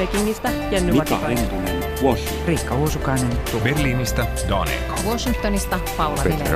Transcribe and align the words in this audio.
Pekingistä 0.00 0.50
Jenny 0.70 0.92
Mika. 0.92 1.18
Hentunen, 1.18 1.80
Washington. 2.02 2.46
Riikka 2.46 2.74
Uusukainen, 2.74 3.38
Berliinistä 3.62 4.26
Daneeka. 4.48 4.94
Washingtonista 5.08 5.80
Paula 5.96 6.22
Petri 6.22 6.48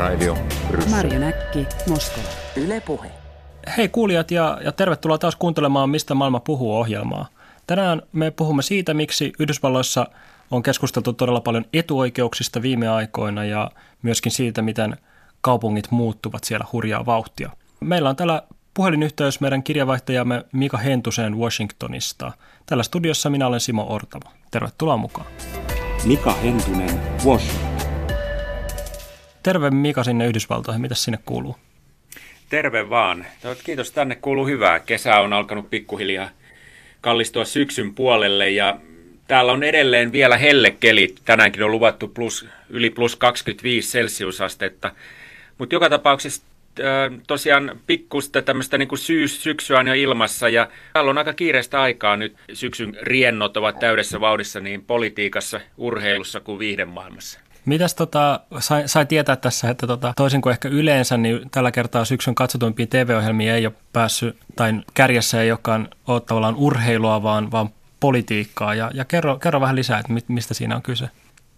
Bryssel. 0.69 0.91
Marjo 0.91 1.19
Näkki, 1.19 1.67
Moskova. 1.89 2.27
Yle 2.57 2.81
Puhe. 2.81 3.11
Hei 3.77 3.89
kuulijat 3.89 4.31
ja, 4.31 4.59
ja 4.65 4.73
tervetuloa 4.73 5.19
taas 5.19 5.37
kuuntelemaan 5.37 5.91
Mistä 5.91 6.15
maailma 6.15 6.41
puhuu 6.41 6.77
ohjelmaa. 6.77 7.27
Tänään 7.67 8.03
me 8.13 8.31
puhumme 8.31 8.63
siitä, 8.63 8.95
miksi 8.95 9.33
Yhdysvalloissa 9.39 10.07
on 10.51 10.63
keskusteltu 10.63 11.13
todella 11.13 11.41
paljon 11.41 11.65
etuoikeuksista 11.73 12.63
viime 12.63 12.89
aikoina 12.89 13.45
ja 13.45 13.71
myöskin 14.03 14.33
siitä, 14.33 14.63
miten 14.63 14.97
kaupungit 15.41 15.91
muuttuvat 15.91 16.45
siellä 16.45 16.67
hurjaa 16.73 17.07
vauhtia. 17.07 17.51
Meillä 17.81 18.11
on 18.11 18.17
täällä 18.17 18.43
puhelinyhteys 18.75 19.41
meidän 19.41 19.63
kirjavaihtajamme 19.63 20.45
Mika 20.53 20.79
Hentusen 20.79 21.39
Washingtonista. 21.39 22.33
Tällä 22.67 22.83
studiossa 22.83 23.31
minä 23.31 23.47
olen 23.47 23.61
Simo 23.61 23.87
Ortava. 23.89 24.31
Tervetuloa 24.51 24.97
mukaan. 24.97 25.27
Mika 26.05 26.33
Hentunen, 26.33 27.01
Washington. 27.25 27.75
Terve 29.43 29.71
Mika 29.71 30.05
sinne 30.05 30.27
Yhdysvaltoihin. 30.27 30.81
Mitäs 30.81 31.05
sinne 31.05 31.19
kuuluu? 31.27 31.57
Terve 32.49 32.91
vaan. 32.91 33.27
Kiitos, 33.65 33.93
tänne 33.93 34.15
kuuluu 34.15 34.47
hyvää. 34.47 34.81
Kesä 34.81 35.21
on 35.21 35.33
alkanut 35.33 35.71
pikkuhiljaa 35.71 36.29
kallistua 37.01 37.45
syksyn 37.45 37.95
puolelle 37.95 38.51
ja 38.51 38.79
täällä 39.29 39.53
on 39.53 39.63
edelleen 39.63 40.13
vielä 40.13 40.37
hellekelit. 40.37 41.21
Tänäänkin 41.25 41.63
on 41.63 41.71
luvattu 41.71 42.09
plus, 42.09 42.47
yli 42.69 42.91
plus 42.91 43.17
25 43.17 43.93
celsiusastetta. 43.93 44.91
Mutta 45.59 45.75
joka 45.75 45.91
tapauksessa 45.91 46.43
tosiaan 47.27 47.81
pikkusta 47.87 48.43
tämmöistä 48.43 48.79
niin 48.79 48.89
syys, 48.99 49.43
syksyä 49.43 49.79
on 49.79 49.87
jo 49.87 49.95
ilmassa 49.95 50.49
ja 50.49 50.69
täällä 50.93 51.11
on 51.11 51.19
aika 51.19 51.33
kiireistä 51.33 51.81
aikaa 51.81 52.17
nyt. 52.17 52.37
Syksyn 52.53 52.97
riennot 53.03 53.57
ovat 53.57 53.79
täydessä 53.79 54.21
vauhdissa 54.21 54.61
niin 54.61 54.85
politiikassa, 54.85 55.61
urheilussa 55.77 56.41
kuin 56.41 56.59
viihdemaailmassa. 56.59 57.41
Mitäs 57.65 57.95
tota, 57.95 58.41
sai, 58.59 58.89
sai 58.89 59.07
tietää 59.07 59.37
tässä, 59.37 59.71
että 59.71 59.87
tota, 59.87 60.13
toisin 60.17 60.41
kuin 60.41 60.51
ehkä 60.51 60.69
yleensä, 60.69 61.17
niin 61.17 61.51
tällä 61.51 61.71
kertaa 61.71 62.05
syksyn 62.05 62.35
katsotuimpiin 62.35 62.89
TV-ohjelmiin 62.89 63.51
ei 63.51 63.67
ole 63.67 63.75
päässyt, 63.93 64.37
tai 64.57 64.73
kärjessä 64.95 65.43
ei 65.43 65.51
olekaan 65.51 65.89
ole 66.07 66.21
tavallaan 66.21 66.57
urheilua, 66.57 67.23
vaan, 67.23 67.51
vaan 67.51 67.69
politiikkaa. 68.01 68.75
Ja, 68.75 68.91
ja 68.95 69.05
kerro, 69.05 69.39
kerro 69.39 69.61
vähän 69.61 69.77
lisää, 69.77 69.99
että 69.99 70.13
mistä 70.29 70.55
siinä 70.55 70.77
on 70.77 70.83
kyse. 70.83 71.09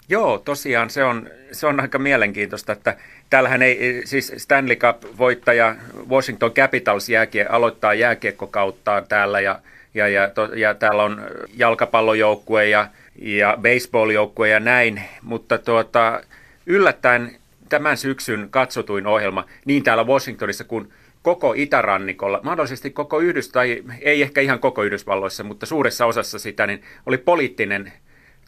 Joo, 0.08 0.38
tosiaan 0.38 0.90
se 0.90 1.04
on, 1.04 1.30
se 1.52 1.66
on 1.66 1.80
aika 1.80 1.98
mielenkiintoista, 1.98 2.72
että 2.72 2.96
täällähän 3.30 3.62
ei, 3.62 4.02
siis 4.04 4.32
Stanley 4.36 4.76
Cup-voittaja 4.76 5.74
Washington 6.10 6.52
Capitals 6.52 7.08
jääkie, 7.08 7.46
aloittaa 7.46 7.94
jääkiekkokauttaan 7.94 9.06
täällä 9.08 9.40
ja, 9.40 9.60
ja, 9.94 10.08
ja, 10.08 10.28
to, 10.28 10.44
ja 10.44 10.74
täällä 10.74 11.02
on 11.02 11.22
jalkapallojoukkue 11.56 12.68
ja, 12.68 12.88
ja 13.18 13.58
baseballjoukkue 13.62 14.48
ja 14.48 14.60
näin, 14.60 15.02
mutta 15.22 15.58
tuota, 15.58 16.20
yllättäen 16.66 17.36
tämän 17.68 17.96
syksyn 17.96 18.48
katsotuin 18.50 19.06
ohjelma 19.06 19.44
niin 19.64 19.82
täällä 19.82 20.04
Washingtonissa 20.04 20.64
kuin 20.64 20.92
koko 21.22 21.54
itärannikolla, 21.56 22.40
mahdollisesti 22.42 22.90
koko 22.90 23.18
Yhdys, 23.18 23.48
tai 23.48 23.82
ei 24.00 24.22
ehkä 24.22 24.40
ihan 24.40 24.58
koko 24.58 24.82
Yhdysvalloissa, 24.82 25.44
mutta 25.44 25.66
suuressa 25.66 26.06
osassa 26.06 26.38
sitä, 26.38 26.66
niin 26.66 26.82
oli 27.06 27.18
poliittinen 27.18 27.92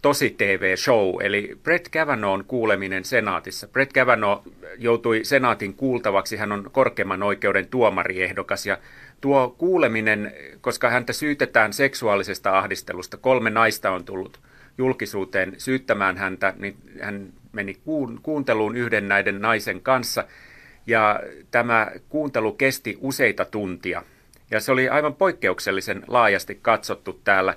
tosi 0.02 0.30
TV-show, 0.30 1.22
eli 1.22 1.58
Brett 1.62 1.88
Kavanaughn 1.88 2.44
kuuleminen 2.44 3.04
senaatissa. 3.04 3.68
Brett 3.68 3.92
Kavanaugh 3.92 4.46
joutui 4.78 5.24
senaatin 5.24 5.74
kuultavaksi, 5.74 6.36
hän 6.36 6.52
on 6.52 6.70
korkeimman 6.72 7.22
oikeuden 7.22 7.68
tuomariehdokas, 7.68 8.66
ja 8.66 8.78
tuo 9.20 9.54
kuuleminen, 9.58 10.32
koska 10.60 10.90
häntä 10.90 11.12
syytetään 11.12 11.72
seksuaalisesta 11.72 12.58
ahdistelusta, 12.58 13.16
kolme 13.16 13.50
naista 13.50 13.90
on 13.90 14.04
tullut 14.04 14.40
julkisuuteen 14.78 15.54
syyttämään 15.58 16.16
häntä, 16.16 16.54
niin 16.58 16.76
hän 17.00 17.32
meni 17.52 17.76
kuunteluun 18.22 18.76
yhden 18.76 19.08
näiden 19.08 19.40
naisen 19.40 19.80
kanssa, 19.80 20.24
ja 20.86 21.20
tämä 21.50 21.90
kuuntelu 22.08 22.52
kesti 22.52 22.98
useita 23.00 23.44
tuntia. 23.44 24.02
Ja 24.50 24.60
se 24.60 24.72
oli 24.72 24.88
aivan 24.88 25.14
poikkeuksellisen 25.14 26.02
laajasti 26.06 26.58
katsottu 26.62 27.20
täällä 27.24 27.54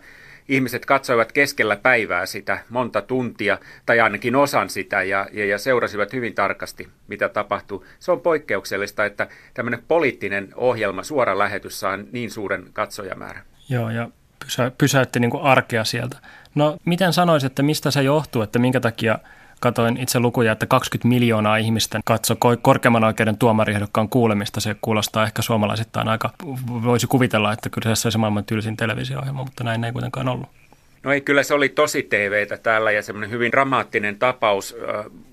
ihmiset 0.52 0.86
katsoivat 0.86 1.32
keskellä 1.32 1.76
päivää 1.76 2.26
sitä 2.26 2.60
monta 2.70 3.02
tuntia, 3.02 3.58
tai 3.86 4.00
ainakin 4.00 4.36
osan 4.36 4.70
sitä, 4.70 5.04
ja, 5.04 5.28
ja, 5.34 5.46
ja 5.46 5.58
seurasivat 5.58 6.14
hyvin 6.14 6.34
tarkasti, 6.34 6.88
mitä 7.08 7.30
tapahtuu. 7.30 7.86
Se 8.00 8.12
on 8.12 8.22
poikkeuksellista, 8.22 9.06
että 9.06 9.28
tämmöinen 9.54 9.84
poliittinen 9.88 10.50
ohjelma, 10.56 11.04
suora 11.04 11.38
lähetys 11.38 11.80
saa 11.80 11.98
niin 12.12 12.32
suuren 12.32 12.66
katsojamäärän. 12.74 13.44
Joo, 13.70 13.90
ja 13.90 14.10
pysä, 14.46 14.72
pysäytti 14.78 15.20
niin 15.20 15.32
kuin 15.32 15.44
arkea 15.44 15.84
sieltä. 15.84 16.18
No, 16.56 16.78
miten 16.86 17.14
sanoisit, 17.14 17.48
että 17.52 17.64
mistä 17.64 17.92
se 17.92 18.02
johtuu, 18.02 18.42
että 18.42 18.60
minkä 18.60 18.80
takia 18.80 19.20
katoin 19.62 19.98
itse 19.98 20.20
lukuja, 20.20 20.52
että 20.52 20.66
20 20.66 21.08
miljoonaa 21.08 21.58
ihmistä 21.58 22.00
katsoi 22.06 22.38
korkeamman 22.62 23.04
oikeuden 23.04 23.38
tuomariehdokkaan 23.38 24.10
kuulemista. 24.10 24.60
Se 24.60 24.76
kuulostaa 24.82 25.24
ehkä 25.24 25.42
suomalaisittain 25.42 26.08
aika, 26.08 26.30
voisi 26.68 27.08
kuvitella, 27.08 27.54
että 27.54 27.70
kyseessä 27.70 28.08
olisi 28.08 28.18
maailman 28.18 28.46
tylsin 28.46 28.78
televisio-ohjelma, 28.78 29.44
mutta 29.44 29.64
näin 29.64 29.84
ei 29.84 29.92
kuitenkaan 29.92 30.28
ollut. 30.30 30.61
No 31.04 31.12
ei, 31.12 31.22
kyllä 31.22 31.44
se 31.44 31.54
oli 31.54 31.70
tosi 31.70 32.04
TVtä 32.04 32.58
täällä 32.58 32.92
ja 32.92 33.02
semmoinen 33.02 33.30
hyvin 33.30 33.52
dramaattinen 33.52 34.20
tapaus, 34.20 34.76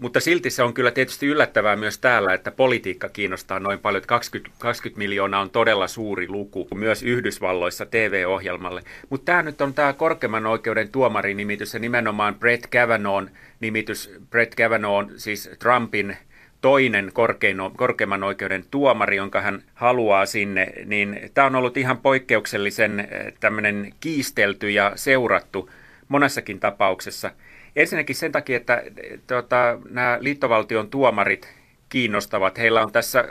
mutta 0.01 0.21
silti 0.21 0.51
se 0.51 0.63
on 0.63 0.75
kyllä 0.75 0.91
tietysti 0.91 1.27
yllättävää 1.27 1.77
myös 1.77 1.99
täällä, 1.99 2.35
että 2.35 2.51
politiikka 2.51 3.09
kiinnostaa 3.09 3.61
noin 3.61 3.79
paljon. 3.79 4.03
20, 4.07 4.57
20 4.59 4.99
miljoonaa 4.99 5.41
on 5.41 5.51
todella 5.51 5.89
suuri 5.89 6.29
luku 6.29 6.69
myös 6.75 7.03
Yhdysvalloissa 7.03 7.87
TV-ohjelmalle. 7.87 8.83
Mutta 9.09 9.25
tämä 9.25 9.43
nyt 9.43 9.61
on 9.61 9.75
tämä 9.75 9.93
korkeimman 9.93 10.47
oikeuden 10.47 10.89
tuomarinimitys 10.89 11.75
ja 11.75 11.81
nimenomaan 11.81 12.35
Brett 12.35 12.67
Kavanaughn 12.67 13.31
nimitys. 13.61 14.11
Brett 14.31 14.55
Kavanaugh 14.55 14.99
on 14.99 15.13
siis 15.17 15.51
Trumpin 15.59 16.17
toinen 16.61 17.11
korkein, 17.13 17.57
korkeimman 17.77 18.25
oikeuden 18.25 18.65
tuomari, 18.71 19.17
jonka 19.17 19.41
hän 19.41 19.63
haluaa 19.75 20.27
sinne, 20.27 20.73
niin 20.85 21.31
tämä 21.35 21.47
on 21.47 21.55
ollut 21.55 21.77
ihan 21.77 21.99
poikkeuksellisen 21.99 23.09
tämmöinen 23.41 23.93
kiistelty 24.01 24.71
ja 24.71 24.93
seurattu 24.95 25.71
monessakin 26.09 26.61
tapauksessa. 26.61 27.31
Ensinnäkin 27.77 28.17
sen 28.17 28.33
takia, 28.33 28.57
että 28.57 28.83
tuota, 29.27 29.79
nämä 29.91 30.19
liittovaltion 30.21 30.91
tuomarit 30.91 31.55
kiinnostavat. 31.89 32.59
Heillä 32.59 32.83
on 32.83 32.93
tässä 32.93 33.29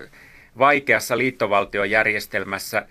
vaikeassa 0.58 1.18
liittovaltiojärjestelmässä 1.18 2.86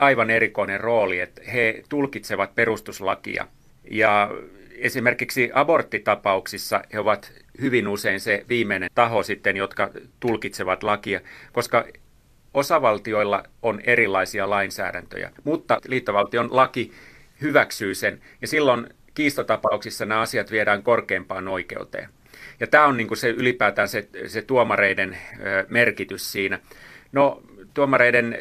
aivan 0.00 0.30
erikoinen 0.30 0.80
rooli, 0.80 1.20
että 1.20 1.42
he 1.52 1.82
tulkitsevat 1.88 2.54
perustuslakia. 2.54 3.46
Ja 3.90 4.30
esimerkiksi 4.78 5.50
aborttitapauksissa 5.54 6.82
he 6.92 6.98
ovat 6.98 7.32
hyvin 7.60 7.88
usein 7.88 8.20
se 8.20 8.44
viimeinen 8.48 8.90
taho 8.94 9.22
sitten, 9.22 9.56
jotka 9.56 9.90
tulkitsevat 10.20 10.82
lakia, 10.82 11.20
koska 11.52 11.84
osavaltioilla 12.54 13.42
on 13.62 13.80
erilaisia 13.84 14.50
lainsäädäntöjä, 14.50 15.30
mutta 15.44 15.78
liittovaltion 15.88 16.56
laki 16.56 16.92
hyväksyy 17.40 17.94
sen 17.94 18.20
ja 18.40 18.48
silloin 18.48 18.86
kiistatapauksissa 19.14 20.06
nämä 20.06 20.20
asiat 20.20 20.50
viedään 20.50 20.82
korkeimpaan 20.82 21.48
oikeuteen. 21.48 22.08
Ja 22.60 22.66
tämä 22.66 22.86
on 22.86 22.96
niin 22.96 23.08
kuin 23.08 23.18
se 23.18 23.28
ylipäätään 23.28 23.88
se, 23.88 24.08
se 24.26 24.42
tuomareiden 24.42 25.18
merkitys 25.68 26.32
siinä. 26.32 26.58
No 27.12 27.42
tuomareiden 27.74 28.38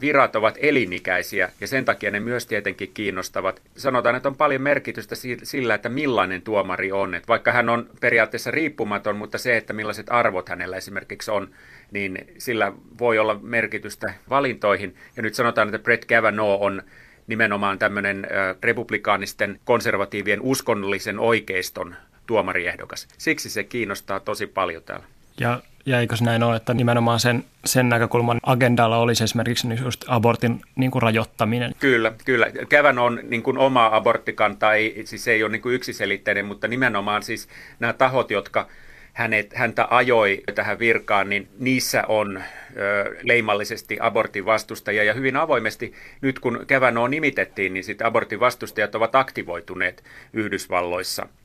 virat 0.00 0.36
ovat 0.36 0.58
elinikäisiä 0.60 1.52
ja 1.60 1.66
sen 1.66 1.84
takia 1.84 2.10
ne 2.10 2.20
myös 2.20 2.46
tietenkin 2.46 2.90
kiinnostavat. 2.94 3.62
Sanotaan, 3.76 4.16
että 4.16 4.28
on 4.28 4.36
paljon 4.36 4.62
merkitystä 4.62 5.14
sillä, 5.42 5.74
että 5.74 5.88
millainen 5.88 6.42
tuomari 6.42 6.92
on. 6.92 7.14
Että 7.14 7.28
vaikka 7.28 7.52
hän 7.52 7.68
on 7.68 7.90
periaatteessa 8.00 8.50
riippumaton, 8.50 9.16
mutta 9.16 9.38
se, 9.38 9.56
että 9.56 9.72
millaiset 9.72 10.06
arvot 10.10 10.48
hänellä 10.48 10.76
esimerkiksi 10.76 11.30
on, 11.30 11.50
niin 11.90 12.26
sillä 12.38 12.72
voi 12.98 13.18
olla 13.18 13.38
merkitystä 13.42 14.14
valintoihin. 14.30 14.96
Ja 15.16 15.22
nyt 15.22 15.34
sanotaan, 15.34 15.68
että 15.68 15.78
Brett 15.78 16.04
Kavanaugh 16.04 16.62
on 16.62 16.82
nimenomaan 17.26 17.78
tämmöinen 17.78 18.26
republikaanisten 18.62 19.60
konservatiivien 19.64 20.40
uskonnollisen 20.40 21.18
oikeiston 21.18 21.94
tuomariehdokas. 22.26 23.08
Siksi 23.18 23.50
se 23.50 23.64
kiinnostaa 23.64 24.20
tosi 24.20 24.46
paljon 24.46 24.82
täällä. 24.82 25.04
Ja, 25.40 25.62
ja 25.86 26.00
eikö 26.00 26.16
se 26.16 26.24
näin 26.24 26.42
ole, 26.42 26.56
että 26.56 26.74
nimenomaan 26.74 27.20
sen, 27.20 27.44
sen 27.64 27.88
näkökulman 27.88 28.38
agendalla 28.42 28.98
olisi 28.98 29.24
esimerkiksi 29.24 29.68
just 29.82 30.04
abortin 30.08 30.62
niin 30.76 30.90
kuin 30.90 31.02
rajoittaminen? 31.02 31.74
Kyllä, 31.78 32.12
kyllä. 32.24 32.46
Kävän 32.68 32.98
on 32.98 33.20
niin 33.22 33.42
kuin 33.42 33.58
oma 33.58 33.90
aborttikanta, 33.92 34.74
ei, 34.74 35.02
siis 35.04 35.28
ei 35.28 35.42
ole 35.42 35.52
niin 35.52 35.62
kuin 35.62 35.74
yksiselitteinen, 35.74 36.44
mutta 36.44 36.68
nimenomaan 36.68 37.22
siis 37.22 37.48
nämä 37.78 37.92
tahot, 37.92 38.30
jotka 38.30 38.66
hänet, 39.12 39.54
häntä 39.54 39.86
ajoi 39.90 40.42
tähän 40.54 40.78
virkaan, 40.78 41.28
niin 41.28 41.48
niissä 41.58 42.04
on 42.08 42.42
ö, 42.76 43.16
leimallisesti 43.22 43.98
abortin 44.00 44.46
vastustajia. 44.46 45.04
Ja 45.04 45.14
hyvin 45.14 45.36
avoimesti 45.36 45.94
nyt 46.20 46.38
kun 46.38 46.66
on 47.00 47.10
nimitettiin, 47.10 47.74
niin 47.74 47.84
sitten 47.84 48.06
abortin 48.06 48.40
vastustajat 48.40 48.94
ovat 48.94 49.14
aktivoituneet 49.14 50.04
Yhdysvalloissa– 50.32 51.26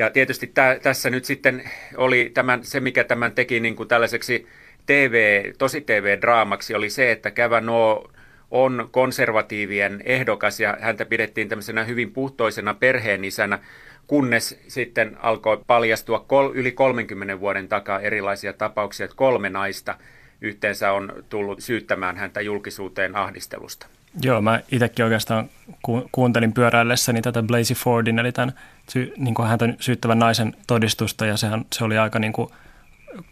ja 0.00 0.10
tietysti 0.10 0.46
tä, 0.46 0.78
tässä 0.82 1.10
nyt 1.10 1.24
sitten 1.24 1.70
oli 1.96 2.30
tämän, 2.34 2.64
se, 2.64 2.80
mikä 2.80 3.04
tämän 3.04 3.32
teki 3.32 3.60
niin 3.60 3.76
kuin 3.76 3.88
tällaiseksi 3.88 4.46
TV, 4.86 5.44
tosi 5.58 5.80
TV-draamaksi, 5.80 6.74
oli 6.74 6.90
se, 6.90 7.12
että 7.12 7.30
Kavanaugh 7.30 8.10
on 8.50 8.88
konservatiivien 8.90 10.02
ehdokas 10.04 10.60
ja 10.60 10.76
häntä 10.80 11.04
pidettiin 11.04 11.48
tämmöisenä 11.48 11.84
hyvin 11.84 12.12
puhtoisena 12.12 12.74
perheenisänä, 12.74 13.58
kunnes 14.06 14.60
sitten 14.68 15.16
alkoi 15.20 15.62
paljastua 15.66 16.24
kol- 16.28 16.52
yli 16.54 16.72
30 16.72 17.40
vuoden 17.40 17.68
takaa 17.68 18.00
erilaisia 18.00 18.52
tapauksia, 18.52 19.04
että 19.04 19.16
kolme 19.16 19.50
naista 19.50 19.94
yhteensä 20.40 20.92
on 20.92 21.24
tullut 21.28 21.60
syyttämään 21.60 22.16
häntä 22.16 22.40
julkisuuteen 22.40 23.16
ahdistelusta. 23.16 23.86
Joo, 24.22 24.40
mä 24.40 24.60
itsekin 24.72 25.04
oikeastaan 25.04 25.50
ku- 25.82 26.08
kuuntelin 26.12 26.52
pyöräillessäni 26.52 27.22
tätä 27.22 27.42
Blasey 27.42 27.76
Fordin, 27.76 28.18
eli 28.18 28.32
tämän 28.32 28.54
sy- 28.88 29.12
niin 29.16 29.34
kuin 29.34 29.48
häntä 29.48 29.68
syyttävän 29.80 30.18
naisen 30.18 30.56
todistusta, 30.66 31.26
ja 31.26 31.36
sehän, 31.36 31.64
se 31.72 31.84
oli 31.84 31.98
aika, 31.98 32.18
niin 32.18 32.32
kuin, 32.32 32.50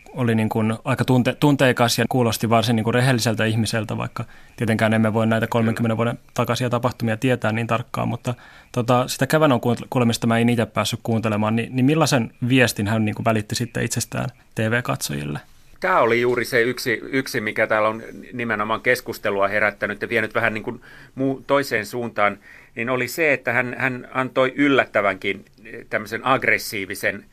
oli 0.08 0.34
niin 0.34 0.48
kuin, 0.48 0.74
aika 0.84 1.04
tunte- 1.04 1.36
tunteikas 1.40 1.98
ja 1.98 2.04
kuulosti 2.08 2.50
varsin 2.50 2.76
niin 2.76 2.84
kuin 2.84 2.94
rehelliseltä 2.94 3.44
ihmiseltä, 3.44 3.96
vaikka 3.96 4.24
tietenkään 4.56 4.94
emme 4.94 5.14
voi 5.14 5.26
näitä 5.26 5.46
30 5.46 5.96
vuoden 5.96 6.18
takaisia 6.34 6.70
tapahtumia 6.70 7.16
tietää 7.16 7.52
niin 7.52 7.66
tarkkaan, 7.66 8.08
mutta 8.08 8.34
tota, 8.72 9.08
sitä 9.08 9.26
Kävänon 9.26 9.60
kuulemista 9.90 10.26
mä 10.26 10.38
en 10.38 10.48
itse 10.48 10.66
päässyt 10.66 11.00
kuuntelemaan, 11.02 11.56
niin, 11.56 11.76
niin 11.76 11.86
millaisen 11.86 12.32
viestin 12.48 12.88
hän 12.88 13.04
niin 13.04 13.14
kuin 13.14 13.24
välitti 13.24 13.54
sitten 13.54 13.84
itsestään 13.84 14.28
TV-katsojille? 14.54 15.38
Tämä 15.80 16.00
oli 16.00 16.20
juuri 16.20 16.44
se 16.44 16.62
yksi, 16.62 17.00
yksi, 17.02 17.40
mikä 17.40 17.66
täällä 17.66 17.88
on 17.88 18.02
nimenomaan 18.32 18.80
keskustelua 18.80 19.48
herättänyt 19.48 20.02
ja 20.02 20.08
vienyt 20.08 20.34
vähän 20.34 20.54
niin 20.54 20.64
kuin 20.64 20.80
muu, 21.14 21.44
toiseen 21.46 21.86
suuntaan, 21.86 22.38
niin 22.74 22.90
oli 22.90 23.08
se, 23.08 23.32
että 23.32 23.52
hän, 23.52 23.76
hän 23.78 24.08
antoi 24.12 24.52
yllättävänkin 24.56 25.44
tämmöisen 25.90 26.26
aggressiivisen 26.26 27.24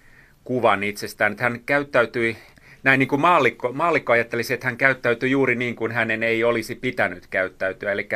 kuvan 0.44 0.84
itsestään, 0.84 1.32
että 1.32 1.44
hän 1.44 1.60
käyttäytyi 1.66 2.38
näin 2.86 3.00
niin 3.00 3.08
kuin 3.08 3.22
maallikko, 3.22 3.74
maallikko 3.74 4.14
ajattelisi, 4.14 4.54
että 4.54 4.68
hän 4.68 4.78
käyttäytyi 4.78 5.32
juuri 5.32 5.56
niin 5.56 5.76
kuin 5.76 5.92
hänen 5.92 6.24
ei 6.24 6.44
olisi 6.44 6.76
pitänyt 6.76 7.28
käyttäytyä. 7.28 7.92
Eli 7.92 8.10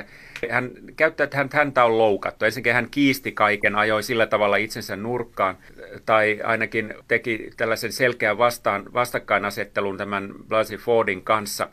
hän 0.49 0.71
käyttää, 0.95 1.23
että 1.23 1.47
häntä 1.53 1.85
on 1.85 1.97
loukattu. 1.97 2.45
Ensinnäkin 2.45 2.73
hän 2.73 2.89
kiisti 2.91 3.31
kaiken, 3.31 3.75
ajoi 3.75 4.03
sillä 4.03 4.27
tavalla 4.27 4.55
itsensä 4.55 4.95
nurkkaan, 4.95 5.57
tai 6.05 6.39
ainakin 6.43 6.93
teki 7.07 7.49
tällaisen 7.57 7.91
selkeän 7.91 8.37
vastaan, 8.37 8.93
vastakkainasettelun 8.93 9.97
tämän 9.97 10.33
Blasey 10.47 10.77
Fordin 10.77 11.21
kanssa, 11.21 11.69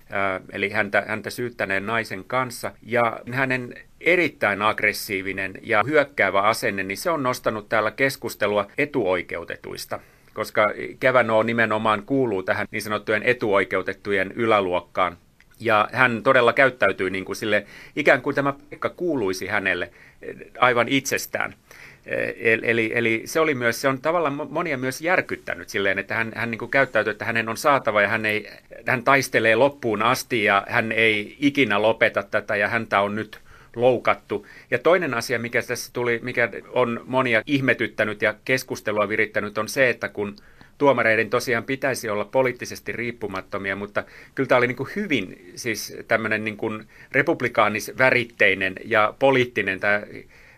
eli 0.52 0.70
häntä, 0.70 1.04
häntä 1.08 1.31
syyttäneen 1.31 1.87
naisen 1.87 2.25
kanssa. 2.25 2.72
Ja 2.82 3.20
hänen 3.32 3.75
erittäin 4.00 4.62
aggressiivinen 4.62 5.54
ja 5.62 5.82
hyökkäävä 5.87 6.42
asenne, 6.42 6.82
niin 6.82 6.99
se 6.99 7.10
on 7.10 7.22
nostanut 7.22 7.69
täällä 7.69 7.90
keskustelua 7.90 8.66
etuoikeutetuista 8.78 10.00
koska 10.36 10.72
Kävänoo 11.00 11.42
nimenomaan 11.42 12.02
kuuluu 12.02 12.42
tähän 12.42 12.66
niin 12.70 12.82
sanottujen 12.82 13.22
etuoikeutettujen 13.22 14.32
yläluokkaan. 14.32 15.16
Ja 15.60 15.88
hän 15.92 16.22
todella 16.22 16.52
käyttäytyy 16.52 17.10
niin 17.10 17.24
kuin 17.24 17.36
sille, 17.36 17.66
ikään 17.96 18.22
kuin 18.22 18.36
tämä 18.36 18.52
paikka 18.52 18.88
kuuluisi 18.88 19.46
hänelle 19.46 19.90
aivan 20.58 20.88
itsestään. 20.88 21.54
Eli, 22.62 22.92
eli 22.94 23.22
se 23.24 23.40
oli 23.40 23.54
myös, 23.54 23.80
se 23.80 23.88
on 23.88 24.00
tavallaan 24.00 24.48
monia 24.50 24.78
myös 24.78 25.00
järkyttänyt 25.00 25.68
silleen, 25.68 25.98
että 25.98 26.14
hän, 26.14 26.32
hän 26.34 26.50
niin 26.50 26.58
kuin 26.58 26.70
käyttäytyy, 26.70 27.10
että 27.10 27.24
hänen 27.24 27.48
on 27.48 27.56
saatava 27.56 28.02
ja 28.02 28.08
hän, 28.08 28.26
ei, 28.26 28.50
hän 28.86 29.02
taistelee 29.02 29.56
loppuun 29.56 30.02
asti 30.02 30.44
ja 30.44 30.66
hän 30.68 30.92
ei 30.92 31.36
ikinä 31.40 31.82
lopeta 31.82 32.22
tätä 32.22 32.56
ja 32.56 32.68
häntä 32.68 33.00
on 33.00 33.14
nyt 33.14 33.40
loukattu. 33.76 34.46
Ja 34.70 34.78
toinen 34.78 35.14
asia, 35.14 35.38
mikä 35.38 35.62
tässä 35.62 35.90
tuli, 35.93 36.20
mikä 36.23 36.49
on 36.69 37.00
monia 37.06 37.43
ihmetyttänyt 37.46 38.23
ja 38.23 38.34
keskustelua 38.44 39.08
virittänyt, 39.08 39.58
on 39.58 39.69
se, 39.69 39.90
että 39.90 40.08
kun 40.08 40.37
tuomareiden 40.78 41.31
tosiaan 41.31 41.64
pitäisi 41.64 42.08
olla 42.08 42.25
poliittisesti 42.25 42.93
riippumattomia, 42.93 43.76
mutta 43.76 44.05
kyllä 44.34 44.49
tämä 44.49 44.58
oli 44.58 44.67
niin 44.67 44.76
kuin 44.76 44.88
hyvin 44.96 45.52
siis 45.55 45.96
tämmöinen 46.08 46.44
niin 46.44 46.56
kuin 46.56 46.84
republikaanisväritteinen 47.12 48.75
ja 48.84 49.14
poliittinen 49.19 49.81
tämä, 49.81 50.02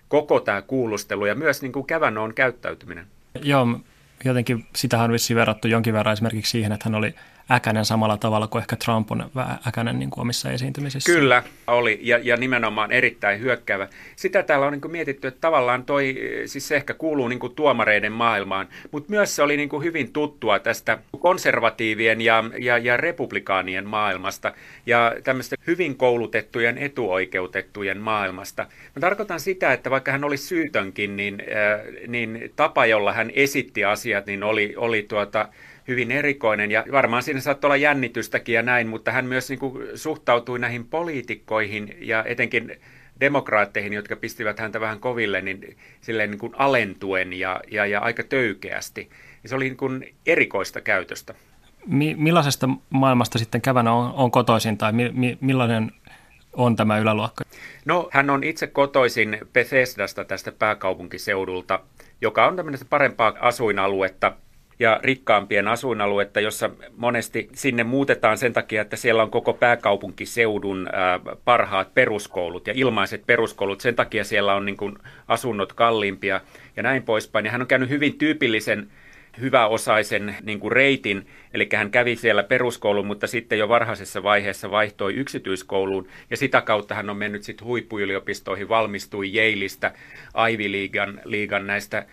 koko 0.09 0.41
tämä 0.41 0.63
kuulustelu 0.63 1.27
ja 1.27 1.35
myös 1.35 1.63
niin 1.63 1.73
kuin 1.73 1.87
kävännoon 1.87 2.35
käyttäytyminen. 2.35 3.07
Joo, 3.43 3.81
jotenkin 4.25 4.67
sitähän 4.77 5.05
on 5.05 5.13
vissiin 5.13 5.37
verrattu 5.37 5.69
jonkin 5.69 5.95
verran 5.95 6.13
esimerkiksi 6.13 6.51
siihen, 6.51 6.73
että 6.73 6.85
hän 6.89 6.95
oli 6.95 7.15
äkänen 7.51 7.85
samalla 7.85 8.17
tavalla 8.17 8.47
kuin 8.47 8.61
ehkä 8.61 8.77
Trump 8.77 9.11
on 9.11 9.31
äkänen 9.69 9.99
niin 9.99 10.11
kuin 10.11 10.23
omissa 10.23 10.51
esiintymisissä. 10.51 11.13
Kyllä 11.13 11.43
oli, 11.67 11.99
ja, 12.03 12.19
ja 12.23 12.37
nimenomaan 12.37 12.93
erittäin 12.93 13.41
hyökkäävä. 13.41 13.89
Sitä 14.17 14.43
täällä 14.43 14.67
on 14.67 14.73
niin 14.73 14.81
kuin 14.81 14.93
mietitty, 14.93 15.29
että 15.29 15.41
tavallaan 15.41 15.85
toi, 15.85 16.15
siis 16.47 16.69
se 16.69 16.77
ehkä 16.77 16.95
kuuluu 16.95 17.29
niin 17.29 17.39
kuin 17.39 17.55
tuomareiden 17.55 18.13
maailmaan, 18.13 18.69
mutta 18.91 19.11
myös 19.11 19.37
se 19.37 19.43
oli 19.43 19.57
niin 19.57 19.69
kuin 19.69 19.85
hyvin 19.85 20.13
tuttua 20.13 20.59
tästä 20.59 20.99
konservatiivien 21.19 22.21
ja, 22.21 22.45
ja, 22.59 22.79
ja 22.79 22.97
republikaanien 22.97 23.89
maailmasta 23.89 24.53
ja 24.87 25.15
tämmöistä 25.25 25.57
hyvin 25.67 25.97
koulutettujen 25.97 26.79
etuoikeutettujen 26.79 27.99
maailmasta. 27.99 28.63
Mä 28.97 29.01
tarkoitan 29.01 29.41
sitä, 29.41 29.73
että 29.73 29.91
vaikka 29.91 30.13
hän 30.13 30.25
oli 30.25 30.37
syytönkin, 30.37 31.17
niin, 31.17 31.41
äh, 31.41 31.81
niin 32.09 32.53
tapa, 32.57 32.87
jolla 32.87 33.13
hän 33.13 33.31
esitti 33.35 33.85
asiat, 33.85 34.27
niin 34.27 34.43
oli, 34.43 34.75
oli 34.77 35.03
tuota, 35.03 35.49
hyvin 35.89 36.11
erikoinen 36.11 36.71
ja 36.71 36.85
varmaan 36.93 37.23
siinä 37.23 37.41
saattoi 37.41 37.69
olla 37.69 37.77
jännitystäkin 37.77 38.55
ja 38.55 38.63
näin, 38.63 38.89
mutta 38.89 39.13
hän 39.13 39.25
myös 39.25 39.49
niin 39.49 39.59
kuin 39.59 39.89
suhtautui 39.95 40.59
näihin 40.59 40.85
poliitikkoihin 40.85 41.97
ja 42.01 42.25
etenkin 42.25 42.77
demokraatteihin, 43.21 43.93
jotka 43.93 44.17
pistivät 44.17 44.59
häntä 44.59 44.81
vähän 44.81 45.01
koville, 45.01 45.41
niin 45.41 45.77
silleen 46.01 46.31
niin 46.31 46.39
kuin 46.39 46.53
alentuen 46.57 47.33
ja, 47.33 47.61
ja, 47.71 47.87
ja 47.87 48.01
aika 48.01 48.23
töykeästi. 48.23 49.11
Ja 49.43 49.49
se 49.49 49.55
oli 49.55 49.65
niin 49.65 49.77
kuin 49.77 50.15
erikoista 50.27 50.81
käytöstä. 50.81 51.35
Mi- 51.87 52.15
millaisesta 52.19 52.69
maailmasta 52.91 53.39
sitten 53.39 53.61
Kävänä 53.61 53.93
on, 53.93 54.13
on 54.15 54.31
kotoisin 54.31 54.79
tai 54.79 54.93
mi- 54.93 55.13
mi- 55.15 55.39
millainen 55.41 55.93
on 56.53 56.77
tämä 56.77 56.99
yläluokka? 56.99 57.45
No, 57.85 58.09
hän 58.13 58.31
on 58.31 58.45
itse 58.45 58.67
kotoisin 58.67 59.39
Bethesdasta 59.53 60.25
tästä 60.25 60.53
pääkaupunkiseudulta, 60.53 61.81
joka 62.21 62.47
on 62.47 62.57
tämmöistä 62.57 62.87
parempaa 62.91 63.35
asuinaluetta– 63.41 64.33
ja 64.79 65.01
rikkaampien 65.03 65.69
asuinaluetta, 65.69 66.41
jossa 66.41 66.71
monesti 66.97 67.49
sinne 67.55 67.85
muutetaan 67.85 68.39
sen 68.39 68.53
takia, 68.53 68.83
että 68.83 68.97
siellä 68.97 69.23
on 69.23 69.31
koko 69.31 69.53
pääkaupunkiseudun 69.53 70.89
parhaat 71.45 71.95
peruskoulut 71.95 72.67
ja 72.67 72.73
ilmaiset 72.77 73.27
peruskoulut. 73.27 73.81
Sen 73.81 73.95
takia 73.95 74.25
siellä 74.25 74.55
on 74.55 74.67
niin 74.67 74.77
kuin 74.77 74.99
asunnot 75.29 75.73
kalliimpia 75.73 76.41
ja 76.77 76.83
näin 76.83 77.03
poispäin. 77.03 77.45
Ja 77.45 77.51
hän 77.51 77.61
on 77.61 77.67
käynyt 77.67 77.89
hyvin 77.89 78.19
tyypillisen 78.19 78.91
hyväosaisen 79.41 80.37
niin 80.43 80.61
kuin 80.61 80.73
reitin, 80.73 81.27
eli 81.55 81.69
hän 81.77 81.91
kävi 81.91 82.17
siellä 82.17 82.43
peruskoulun, 82.43 83.07
mutta 83.07 83.27
sitten 83.27 83.59
jo 83.59 83.69
varhaisessa 83.69 84.23
vaiheessa 84.23 84.71
vaihtoi 84.71 85.15
yksityiskouluun, 85.15 86.09
ja 86.31 86.37
sitä 86.37 86.61
kautta 86.61 86.95
hän 86.95 87.11
on 87.11 87.17
mennyt 87.17 87.43
sitten 87.43 87.67
huippuyliopistoihin, 87.67 88.69
valmistui 88.69 89.33
Yaleista, 89.35 89.91
Ivy 90.51 90.73
Leaguean, 90.73 91.21
liigan 91.25 91.67
näistä 91.67 92.07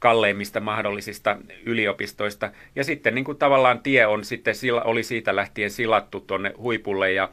kalleimmista 0.00 0.60
mahdollisista 0.60 1.36
yliopistoista. 1.66 2.50
Ja 2.76 2.84
sitten 2.84 3.14
niin 3.14 3.24
kuin 3.24 3.38
tavallaan 3.38 3.80
tie 3.80 4.06
on 4.06 4.24
sitten, 4.24 4.54
oli 4.84 5.02
siitä 5.02 5.36
lähtien 5.36 5.70
silattu 5.70 6.20
tuonne 6.20 6.54
huipulle 6.58 7.12
ja, 7.12 7.28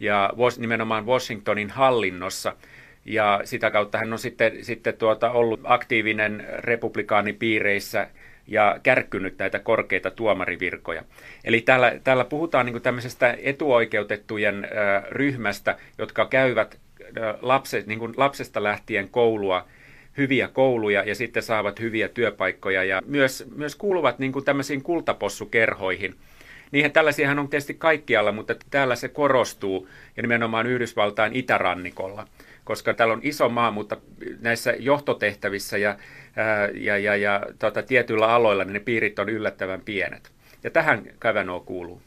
ja 0.00 0.30
nimenomaan 0.58 1.06
Washingtonin 1.06 1.70
hallinnossa. 1.70 2.56
Ja 3.04 3.40
sitä 3.44 3.70
kautta 3.70 3.98
hän 3.98 4.12
on 4.12 4.18
sitten, 4.18 4.64
sitten 4.64 4.96
tuota 4.96 5.30
ollut 5.30 5.60
aktiivinen 5.64 6.46
republikaanipiireissä 6.58 8.08
ja 8.46 8.80
kärkkynyt 8.82 9.38
näitä 9.38 9.58
korkeita 9.58 10.10
tuomarivirkoja. 10.10 11.04
Eli 11.44 11.60
täällä, 11.60 11.92
täällä 12.04 12.24
puhutaan 12.24 12.66
niin 12.66 12.82
tämmöisestä 12.82 13.36
etuoikeutettujen 13.42 14.68
ryhmästä, 15.10 15.76
jotka 15.98 16.26
käyvät 16.26 16.78
lapset, 17.40 17.86
niin 17.86 18.00
lapsesta 18.16 18.62
lähtien 18.62 19.08
koulua– 19.08 19.64
hyviä 20.18 20.48
kouluja 20.48 21.02
ja 21.02 21.14
sitten 21.14 21.42
saavat 21.42 21.80
hyviä 21.80 22.08
työpaikkoja 22.08 22.84
ja 22.84 23.02
myös, 23.06 23.46
myös 23.56 23.76
kuuluvat 23.76 24.18
niin 24.18 24.32
kuin 24.32 24.44
tämmöisiin 24.44 24.82
kultapossukerhoihin. 24.82 26.14
Niihin 26.72 26.92
tällaisiahan 26.92 27.38
on 27.38 27.48
tietysti 27.48 27.74
kaikkialla, 27.74 28.32
mutta 28.32 28.54
täällä 28.70 28.96
se 28.96 29.08
korostuu 29.08 29.88
ja 30.16 30.22
nimenomaan 30.22 30.66
Yhdysvaltain 30.66 31.36
itärannikolla, 31.36 32.28
koska 32.64 32.94
täällä 32.94 33.14
on 33.14 33.20
iso 33.22 33.48
maa, 33.48 33.70
mutta 33.70 33.96
näissä 34.40 34.74
johtotehtävissä 34.78 35.78
ja, 35.78 35.96
ää, 36.36 36.68
ja, 36.74 36.98
ja, 36.98 37.16
ja 37.16 37.42
tota, 37.58 37.82
tietyillä 37.82 38.28
aloilla 38.28 38.64
niin 38.64 38.72
ne 38.72 38.80
piirit 38.80 39.18
on 39.18 39.28
yllättävän 39.28 39.80
pienet. 39.80 40.32
Ja 40.64 40.70
tähän 40.70 41.02
Kavanaugh 41.18 41.66
kuuluu. 41.66 42.02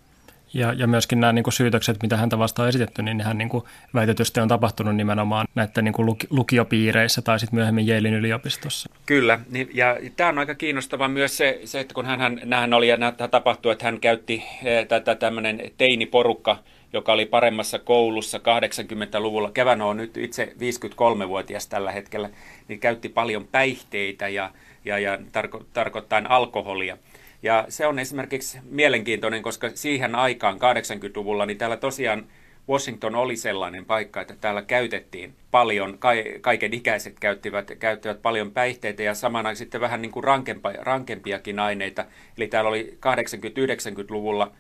Ja, 0.54 0.74
ja 0.74 0.88
myöskin 0.88 1.20
nämä 1.20 1.34
niin 1.34 1.44
kuin 1.44 1.54
syytökset, 1.54 2.04
mitä 2.04 2.18
häntä 2.18 2.40
vastaan 2.40 2.64
on 2.64 2.70
esitetty, 2.70 3.02
niin 3.02 3.18
nehän 3.18 3.38
niin 3.38 3.50
kuin 3.50 3.64
väitetysti 3.94 4.40
on 4.40 4.48
tapahtunut 4.48 4.96
nimenomaan 4.96 5.48
näiden 5.56 5.84
niin 5.84 5.94
kuin 5.94 6.18
lukiopiireissä 6.30 7.22
tai 7.22 7.40
sitten 7.40 7.58
myöhemmin 7.58 7.88
Jeilin 7.88 8.14
yliopistossa. 8.14 8.90
Kyllä, 9.06 9.40
niin, 9.50 9.70
ja 9.74 9.98
tämä 10.16 10.30
on 10.30 10.40
aika 10.40 10.56
kiinnostava 10.56 11.08
myös 11.08 11.38
se, 11.38 11.62
se 11.66 11.80
että 11.80 11.94
kun 11.94 12.06
hän, 12.06 12.42
hän 12.54 12.74
oli 12.74 12.88
ja 12.88 12.98
tämä 13.12 13.28
tapahtui, 13.28 13.72
että 13.72 13.86
hän 13.86 14.00
käytti 14.00 14.44
eh, 14.64 14.88
tätä 14.88 15.16
tämmöinen 15.16 15.62
teiniporukka, 15.78 16.58
joka 16.94 17.14
oli 17.14 17.26
paremmassa 17.26 17.80
koulussa 17.80 18.38
80-luvulla. 18.38 19.52
Kevän 19.52 19.82
on 19.82 19.98
nyt 19.98 20.18
itse 20.18 20.54
53-vuotias 20.60 21.68
tällä 21.68 21.92
hetkellä, 21.92 22.30
niin 22.68 22.80
käytti 22.80 23.10
paljon 23.10 23.48
päihteitä 23.48 24.28
ja, 24.28 24.52
ja, 24.86 25.00
ja 25.00 25.20
tarko, 25.32 25.66
tarkoittain 25.74 26.30
alkoholia. 26.30 26.98
Ja 27.44 27.66
se 27.70 27.88
on 27.88 28.00
esimerkiksi 28.00 28.60
mielenkiintoinen, 28.70 29.44
koska 29.44 29.70
siihen 29.76 30.16
aikaan 30.16 30.58
80-luvulla 30.58 31.46
niin 31.46 31.58
täällä 31.58 31.78
tosiaan 31.78 32.26
Washington 32.70 33.16
oli 33.16 33.38
sellainen 33.38 33.86
paikka, 33.86 34.22
että 34.22 34.36
täällä 34.42 34.62
käytettiin 34.62 35.34
paljon, 35.52 35.98
kaiken 36.42 36.74
ikäiset 36.74 37.20
käyttivät, 37.20 37.72
käyttivät 37.80 38.22
paljon 38.22 38.52
päihteitä 38.52 39.04
ja 39.04 39.14
samana 39.14 39.56
sitten 39.56 39.82
vähän 39.82 40.02
niin 40.02 40.12
kuin 40.12 40.24
rankempa, 40.24 40.72
rankempiakin 40.72 41.60
aineita. 41.60 42.06
Eli 42.38 42.48
täällä 42.48 42.70
oli 42.70 42.98
80-90-luvulla 43.06 44.52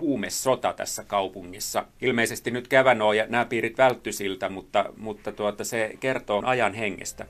huumesota 0.00 0.72
tässä 0.72 1.04
kaupungissa. 1.04 1.84
Ilmeisesti 2.00 2.50
nyt 2.50 2.68
Kävänoo 2.68 3.12
ja 3.12 3.26
nämä 3.28 3.44
piirit 3.44 3.78
vältty 3.78 4.12
siltä, 4.12 4.48
mutta, 4.48 4.84
mutta 4.96 5.32
tuota, 5.32 5.64
se 5.64 5.92
kertoo 6.00 6.42
ajan 6.44 6.74
hengestä. 6.74 7.26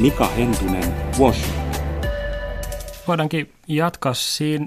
Mika 0.00 0.28
Hentunen, 0.28 0.94
Washington. 1.18 1.67
Voidaankin 3.08 3.52
jatkaa 3.68 4.12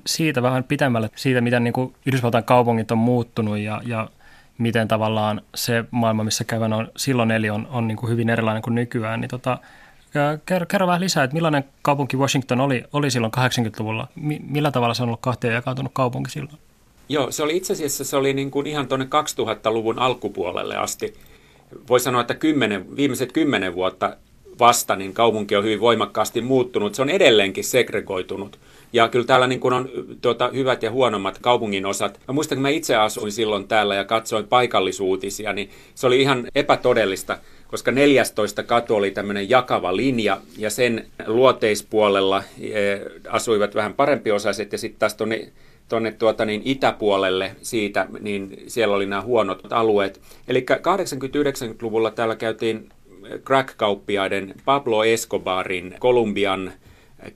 siitä 0.06 0.42
vähän 0.42 0.64
pitemmälle, 0.64 1.10
siitä 1.16 1.42
miten 1.42 1.64
niin 1.64 1.74
kuin 1.74 1.94
Yhdysvaltain 2.06 2.44
kaupungit 2.44 2.92
on 2.92 2.98
muuttunut 2.98 3.58
ja, 3.58 3.82
ja 3.86 4.10
miten 4.58 4.88
tavallaan 4.88 5.42
se 5.56 5.86
maailma, 5.92 6.24
missä 6.24 6.44
kävän 6.44 6.74
on 6.74 6.88
silloin 6.98 7.32
eli 7.32 7.50
on, 7.50 7.68
on 7.72 7.88
niin 7.88 7.96
kuin 7.96 8.10
hyvin 8.10 8.30
erilainen 8.30 8.64
kuin 8.64 8.76
nykyään. 8.76 9.22
Niin 9.22 9.30
tota, 9.30 9.58
kerro, 10.46 10.66
kerro 10.66 10.88
vähän 10.88 11.02
lisää, 11.02 11.24
että 11.24 11.34
millainen 11.34 11.64
kaupunki 11.82 12.18
Washington 12.18 12.62
oli, 12.62 12.84
oli 12.94 13.12
silloin 13.12 13.34
80-luvulla? 13.38 14.08
millä 14.48 14.72
tavalla 14.72 14.94
se 14.94 15.04
on 15.04 15.10
ollut 15.10 15.22
kahteen 15.22 15.54
jakautunut 15.54 15.92
kaupunki 15.96 16.32
silloin? 16.32 16.58
Joo, 17.10 17.32
se 17.32 17.44
oli 17.44 17.58
itse 17.58 17.74
asiassa 17.74 18.04
se 18.04 18.18
oli 18.18 18.34
niin 18.34 18.52
kuin 18.52 18.68
ihan 18.68 18.88
tuonne 18.88 19.06
2000-luvun 19.06 20.00
alkupuolelle 20.00 20.78
asti. 20.78 21.14
Voisi 21.90 22.04
sanoa, 22.04 22.22
että 22.22 22.36
kymmenen, 22.36 22.96
viimeiset 22.96 23.32
kymmenen 23.32 23.76
vuotta 23.76 24.18
vasta, 24.60 24.96
niin 24.96 25.14
kaupunki 25.14 25.56
on 25.56 25.64
hyvin 25.64 25.80
voimakkaasti 25.80 26.42
muuttunut. 26.42 26.96
Se 26.96 27.02
on 27.02 27.10
edelleenkin 27.10 27.64
segregoitunut. 27.64 28.60
Ja 28.94 29.08
kyllä 29.08 29.26
täällä 29.26 29.48
niin 29.48 29.60
kuin 29.60 29.74
on 29.74 29.90
tuota, 30.22 30.50
hyvät 30.54 30.84
ja 30.84 30.92
huonommat 30.92 31.38
kaupungin 31.42 31.86
osat. 31.86 32.20
Mä 32.28 32.34
muistan, 32.34 32.56
kun 32.56 32.62
mä 32.62 32.70
itse 32.70 32.96
asuin 32.96 33.32
silloin 33.32 33.68
täällä 33.68 33.96
ja 33.96 34.06
katsoin 34.06 34.48
paikallisuutisia, 34.48 35.54
niin 35.54 35.70
se 35.96 36.08
oli 36.08 36.22
ihan 36.22 36.48
epätodellista, 36.56 37.38
koska 37.68 37.92
14 37.92 38.64
katu 38.64 38.96
oli 38.96 39.12
tämmöinen 39.12 39.50
jakava 39.50 39.96
linja 39.96 40.42
ja 40.58 40.70
sen 40.70 41.06
luoteispuolella 41.28 42.44
e, 42.60 42.72
asuivat 43.30 43.76
vähän 43.76 43.94
parempiosaiset 43.94 44.72
ja 44.72 44.78
sitten 44.78 45.00
taas 45.00 45.16
tuonne 45.16 45.52
tuonne 45.92 46.12
tuota, 46.12 46.46
niin 46.46 46.62
itäpuolelle 46.66 47.56
siitä, 47.62 48.08
niin 48.20 48.64
siellä 48.68 48.96
oli 48.96 49.06
nämä 49.06 49.22
huonot 49.22 49.74
alueet. 49.74 50.22
Eli 50.48 50.66
80-90-luvulla 50.72 52.12
täällä 52.12 52.36
käytiin 52.36 52.90
crack-kauppiaiden 53.46 54.54
Pablo 54.66 55.04
Escobarin 55.04 55.96
Kolumbian 56.00 56.72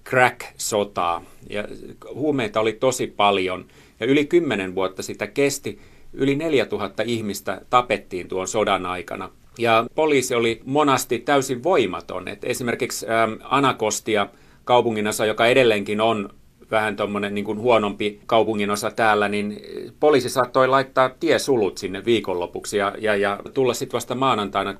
crack-sotaa. 0.09 1.23
Ja 1.49 1.67
huumeita 2.13 2.59
oli 2.59 2.73
tosi 2.73 3.07
paljon 3.07 3.65
ja 3.99 4.05
yli 4.05 4.25
kymmenen 4.25 4.75
vuotta 4.75 5.03
sitä 5.03 5.27
kesti. 5.27 5.79
Yli 6.13 6.35
4000 6.35 7.03
ihmistä 7.05 7.61
tapettiin 7.69 8.27
tuon 8.27 8.47
sodan 8.47 8.85
aikana. 8.85 9.29
Ja 9.57 9.85
poliisi 9.95 10.35
oli 10.35 10.61
monasti 10.65 11.19
täysin 11.19 11.63
voimaton. 11.63 12.27
Et 12.27 12.43
esimerkiksi 12.43 13.05
ähm, 13.09 13.33
Anakostia 13.43 14.27
kaupunginosa, 14.63 15.25
joka 15.25 15.45
edelleenkin 15.45 16.01
on 16.01 16.29
vähän 16.71 16.95
tuommoinen 16.95 17.35
niin 17.35 17.57
huonompi 17.57 18.19
kaupunginosa 18.25 18.91
täällä, 18.91 19.27
niin 19.27 19.61
poliisi 19.99 20.29
saattoi 20.29 20.67
laittaa 20.67 21.09
tiesulut 21.09 21.77
sinne 21.77 22.05
viikonlopuksi 22.05 22.77
ja, 22.77 22.95
ja, 22.99 23.15
ja 23.15 23.39
tulla 23.53 23.73
sitten 23.73 23.93
vasta 23.93 24.15
maanantaina 24.15 24.75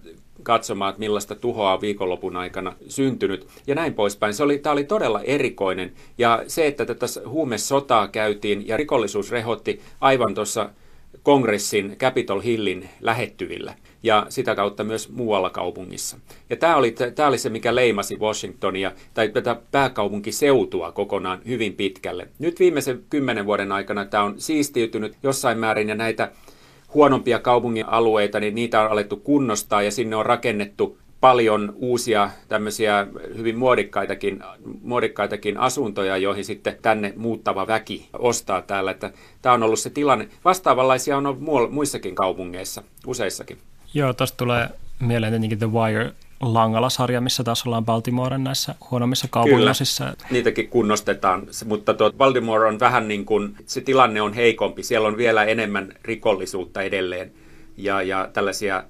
katsomaan, 0.46 0.90
että 0.90 1.00
millaista 1.00 1.36
tuhoa 1.36 1.74
on 1.74 1.82
viikonlopun 1.82 2.36
aikana 2.36 2.74
syntynyt 2.88 3.48
ja 3.68 3.76
näin 3.76 3.94
poispäin. 3.94 4.34
Se 4.34 4.44
oli, 4.44 4.58
tämä 4.58 4.74
oli 4.74 4.84
todella 4.84 5.22
erikoinen 5.22 5.94
ja 6.18 6.44
se, 6.48 6.68
että 6.68 6.86
tätä 6.86 7.06
huumesotaa 7.28 8.08
käytiin 8.08 8.68
ja 8.68 8.78
rikollisuus 8.78 9.32
rehotti 9.32 9.82
aivan 10.02 10.34
tuossa 10.34 10.70
kongressin 11.24 11.96
Capitol 11.98 12.42
Hillin 12.42 12.90
lähettyvillä 13.02 13.74
ja 14.04 14.26
sitä 14.30 14.56
kautta 14.56 14.84
myös 14.84 15.10
muualla 15.10 15.50
kaupungissa. 15.50 16.18
Ja 16.50 16.56
tämä 16.56 16.76
oli, 16.76 16.96
tämä 17.16 17.30
oli 17.30 17.38
se, 17.38 17.50
mikä 17.50 17.76
leimasi 17.76 18.20
Washingtonia 18.20 18.92
tai 19.14 19.30
tätä 19.30 19.56
pääkaupunkiseutua 19.72 20.92
kokonaan 20.92 21.42
hyvin 21.48 21.74
pitkälle. 21.74 22.28
Nyt 22.40 22.60
viimeisen 22.60 23.04
kymmenen 23.10 23.46
vuoden 23.46 23.72
aikana 23.72 24.06
tämä 24.06 24.24
on 24.24 24.36
siistiytynyt 24.38 25.18
jossain 25.24 25.58
määrin 25.58 25.90
ja 25.90 25.96
näitä 25.96 26.32
huonompia 26.96 27.40
kaupungin 27.40 27.90
alueita, 27.90 28.40
niin 28.40 28.56
niitä 28.56 28.82
on 28.82 28.92
alettu 28.92 29.18
kunnostaa 29.18 29.82
ja 29.82 29.92
sinne 29.92 30.16
on 30.16 30.26
rakennettu 30.26 30.98
paljon 31.22 31.74
uusia 31.76 32.30
tämmöisiä 32.48 33.08
hyvin 33.38 33.58
muodikkaitakin, 33.58 34.44
muodikkaitakin 34.82 35.58
asuntoja, 35.58 36.18
joihin 36.18 36.46
sitten 36.46 36.78
tänne 36.82 37.14
muuttava 37.16 37.68
väki 37.68 38.10
ostaa 38.20 38.62
täällä. 38.62 38.92
Että 38.92 39.12
tämä 39.42 39.56
on 39.56 39.64
ollut 39.64 39.80
se 39.80 39.90
tilanne. 39.90 40.28
Vastaavanlaisia 40.46 41.18
on 41.18 41.26
ollut 41.26 41.72
muissakin 41.72 42.16
kaupungeissa, 42.16 42.84
useissakin. 43.08 43.58
Joo, 43.94 44.14
tuosta 44.14 44.38
tulee 44.38 44.70
mieleen 45.00 45.34
tietenkin 45.34 45.60
The 45.60 45.72
Wire 45.72 46.12
Langala-sarja, 46.42 47.22
missä 47.22 47.44
taas 47.44 47.66
ollaan 47.66 47.86
Baltimoren 47.86 48.44
näissä 48.44 48.76
huonommissa 48.92 49.28
kaupunginosissa. 49.32 50.14
Niitäkin 50.32 50.70
kunnostetaan, 50.70 51.48
mutta 51.66 51.94
tuo 51.94 52.12
Baltimore 52.12 52.68
on 52.68 52.80
vähän 52.80 53.08
niin 53.08 53.26
kuin, 53.26 53.56
se 53.66 53.82
tilanne 53.82 54.22
on 54.22 54.34
heikompi. 54.34 54.84
Siellä 54.84 55.08
on 55.08 55.18
vielä 55.18 55.44
enemmän 55.44 55.94
rikollisuutta 56.02 56.82
edelleen 56.82 57.32
ja, 57.78 58.02
ja 58.02 58.30
tällaisia 58.34 58.84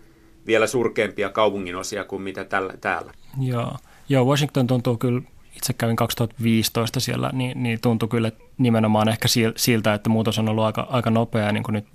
vielä 0.47 0.67
surkeampia 0.67 1.29
kaupunginosia 1.29 2.03
kuin 2.03 2.21
mitä 2.21 2.43
tällä, 2.43 2.73
täällä. 2.81 3.11
Joo. 3.41 3.75
Joo, 4.09 4.25
Washington 4.25 4.67
tuntuu 4.67 4.97
kyllä 4.97 5.21
itse 5.55 5.73
kävin 5.73 5.95
2015 5.95 6.99
siellä, 6.99 7.29
niin, 7.33 7.63
niin 7.63 7.79
tuntui 7.81 8.09
kyllä 8.09 8.31
nimenomaan 8.57 9.09
ehkä 9.09 9.27
siltä, 9.55 9.93
että 9.93 10.09
muutos 10.09 10.39
on 10.39 10.49
ollut 10.49 10.63
aika, 10.63 10.87
aika 10.89 11.09
nopea, 11.09 11.51
niin 11.51 11.63
kuin 11.63 11.73
nyt 11.73 11.87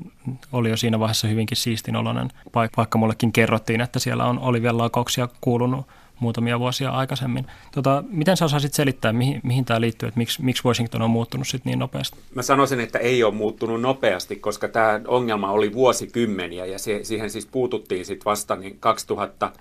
oli 0.53 0.71
jo 0.71 0.77
siinä 0.77 0.99
vaiheessa 0.99 1.29
hyvinkin 1.29 1.57
siistin 1.57 1.97
oloinen 1.97 2.31
vaikka 2.77 2.99
mullekin 2.99 3.33
kerrottiin, 3.33 3.81
että 3.81 3.99
siellä 3.99 4.25
on, 4.25 4.39
oli 4.39 4.63
vielä 4.63 4.79
laukauksia 4.79 5.29
kuulunut 5.41 5.87
muutamia 6.21 6.59
vuosia 6.59 6.91
aikaisemmin. 6.91 7.47
Tota, 7.75 8.05
miten 8.11 8.37
sä 8.37 8.45
osaisit 8.45 8.75
selittää, 8.75 9.13
mihin, 9.13 9.41
mihin 9.45 9.65
tämä 9.65 9.81
liittyy, 9.81 10.07
että 10.07 10.19
miksi, 10.19 10.43
miksi 10.45 10.65
Washington 10.65 11.03
on 11.03 11.11
muuttunut 11.11 11.49
sit 11.49 11.65
niin 11.65 11.79
nopeasti? 11.79 12.19
Mä 12.35 12.43
sanoisin, 12.43 12.81
että 12.81 12.99
ei 12.99 13.25
ole 13.25 13.35
muuttunut 13.35 13.81
nopeasti, 13.81 14.37
koska 14.37 14.69
tämä 14.69 15.01
ongelma 15.07 15.51
oli 15.51 15.73
vuosikymmeniä 15.73 16.67
ja 16.67 16.79
se, 16.79 17.01
siihen 17.03 17.31
siis 17.31 17.47
puututtiin 17.47 18.07
sitten 18.07 18.25
vasta 18.25 18.57
niin 18.57 18.77
2000 18.81 19.53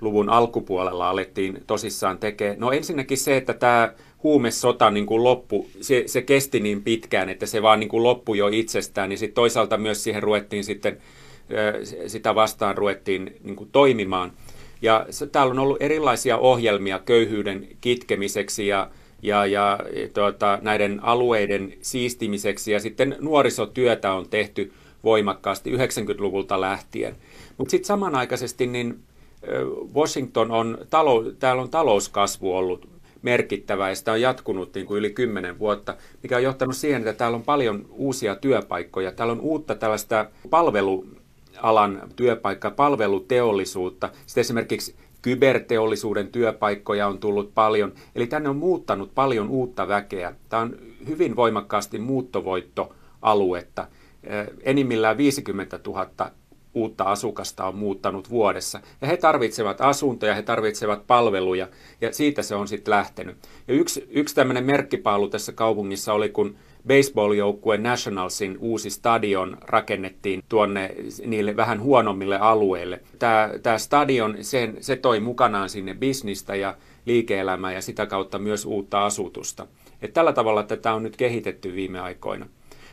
luvun 0.00 0.28
alkupuolella 0.28 1.10
alettiin 1.10 1.62
tosissaan 1.66 2.18
tekemään. 2.18 2.60
No 2.60 2.72
ensinnäkin 2.72 3.18
se, 3.18 3.36
että 3.36 3.54
tämä 3.54 3.92
huumesota 4.22 4.90
niin 4.90 5.06
kuin 5.06 5.24
loppu, 5.24 5.68
se, 5.80 6.02
se 6.06 6.22
kesti 6.22 6.60
niin 6.60 6.82
pitkään, 6.82 7.28
että 7.28 7.46
se 7.46 7.62
vaan 7.62 7.80
niin 7.80 7.88
kuin 7.88 8.02
loppui 8.02 8.38
jo 8.38 8.48
itsestään, 8.48 9.08
niin 9.08 9.18
sitten 9.18 9.34
toisaalta 9.34 9.76
myös 9.76 10.04
siihen 10.04 10.22
ruvettiin 10.22 10.64
sitten, 10.64 10.98
sitä 12.06 12.34
vastaan 12.34 12.78
ruvettiin 12.78 13.36
niin 13.44 13.56
kuin 13.56 13.70
toimimaan. 13.72 14.32
Ja 14.82 15.06
täällä 15.32 15.50
on 15.50 15.58
ollut 15.58 15.82
erilaisia 15.82 16.38
ohjelmia 16.38 16.98
köyhyyden 16.98 17.68
kitkemiseksi 17.80 18.66
ja, 18.66 18.90
ja, 19.22 19.46
ja 19.46 19.78
tuota, 20.14 20.58
näiden 20.62 21.04
alueiden 21.04 21.72
siistimiseksi, 21.82 22.72
ja 22.72 22.80
sitten 22.80 23.16
nuorisotyötä 23.20 24.12
on 24.12 24.28
tehty 24.28 24.72
voimakkaasti 25.04 25.70
90-luvulta 25.76 26.60
lähtien. 26.60 27.16
Mutta 27.58 27.70
sitten 27.70 27.86
samanaikaisesti 27.86 28.66
niin 28.66 28.98
Washington 29.94 30.50
on, 30.50 30.78
talou, 30.90 31.32
täällä 31.38 31.62
on 31.62 31.70
talouskasvu 31.70 32.56
ollut 32.56 32.88
merkittävä 33.22 33.88
ja 33.88 33.94
sitä 33.94 34.12
on 34.12 34.20
jatkunut 34.20 34.74
niin 34.74 34.86
kuin 34.86 34.98
yli 34.98 35.10
kymmenen 35.10 35.58
vuotta, 35.58 35.96
mikä 36.22 36.36
on 36.36 36.42
johtanut 36.42 36.76
siihen, 36.76 37.00
että 37.00 37.12
täällä 37.12 37.36
on 37.36 37.42
paljon 37.42 37.86
uusia 37.90 38.36
työpaikkoja. 38.36 39.12
Täällä 39.12 39.32
on 39.32 39.40
uutta 39.40 39.74
tällaista 39.74 40.26
palvelualan 40.50 42.02
työpaikkaa, 42.16 42.70
palveluteollisuutta. 42.70 44.10
Sitten 44.26 44.40
esimerkiksi 44.40 44.94
kyberteollisuuden 45.22 46.28
työpaikkoja 46.28 47.06
on 47.06 47.18
tullut 47.18 47.54
paljon. 47.54 47.92
Eli 48.14 48.26
tänne 48.26 48.48
on 48.48 48.56
muuttanut 48.56 49.14
paljon 49.14 49.48
uutta 49.48 49.88
väkeä. 49.88 50.34
Tämä 50.48 50.62
on 50.62 50.76
hyvin 51.08 51.36
voimakkaasti 51.36 51.98
muuttovoittoaluetta. 51.98 53.86
Enimmillään 54.62 55.16
50 55.16 55.80
000 55.86 56.30
uutta 56.74 57.04
asukasta 57.04 57.66
on 57.66 57.76
muuttanut 57.76 58.30
vuodessa. 58.30 58.80
Ja 59.00 59.06
he 59.06 59.16
tarvitsevat 59.16 59.80
asuntoja, 59.80 60.34
he 60.34 60.42
tarvitsevat 60.42 61.06
palveluja, 61.06 61.68
ja 62.00 62.12
siitä 62.12 62.42
se 62.42 62.54
on 62.54 62.68
sitten 62.68 62.92
lähtenyt. 62.92 63.36
Ja 63.68 63.74
yksi, 63.74 64.06
yksi 64.10 64.34
tämmöinen 64.34 64.64
merkkipaalu 64.64 65.28
tässä 65.28 65.52
kaupungissa 65.52 66.12
oli, 66.12 66.28
kun 66.28 66.56
baseball-joukkue 66.86 67.78
Nationalsin 67.78 68.58
uusi 68.60 68.90
stadion 68.90 69.58
rakennettiin 69.60 70.42
tuonne 70.48 70.94
niille 71.26 71.56
vähän 71.56 71.80
huonommille 71.80 72.38
alueille. 72.38 73.00
Tämä, 73.18 73.50
tämä 73.62 73.78
stadion, 73.78 74.36
sen, 74.40 74.76
se 74.80 74.96
toi 74.96 75.20
mukanaan 75.20 75.68
sinne 75.68 75.94
bisnistä 75.94 76.54
ja 76.54 76.76
liike-elämää 77.06 77.72
ja 77.72 77.82
sitä 77.82 78.06
kautta 78.06 78.38
myös 78.38 78.64
uutta 78.64 79.06
asutusta. 79.06 79.66
Et 80.02 80.12
tällä 80.12 80.32
tavalla 80.32 80.62
tätä 80.62 80.94
on 80.94 81.02
nyt 81.02 81.16
kehitetty 81.16 81.74
viime 81.74 82.00
aikoina. 82.00 82.46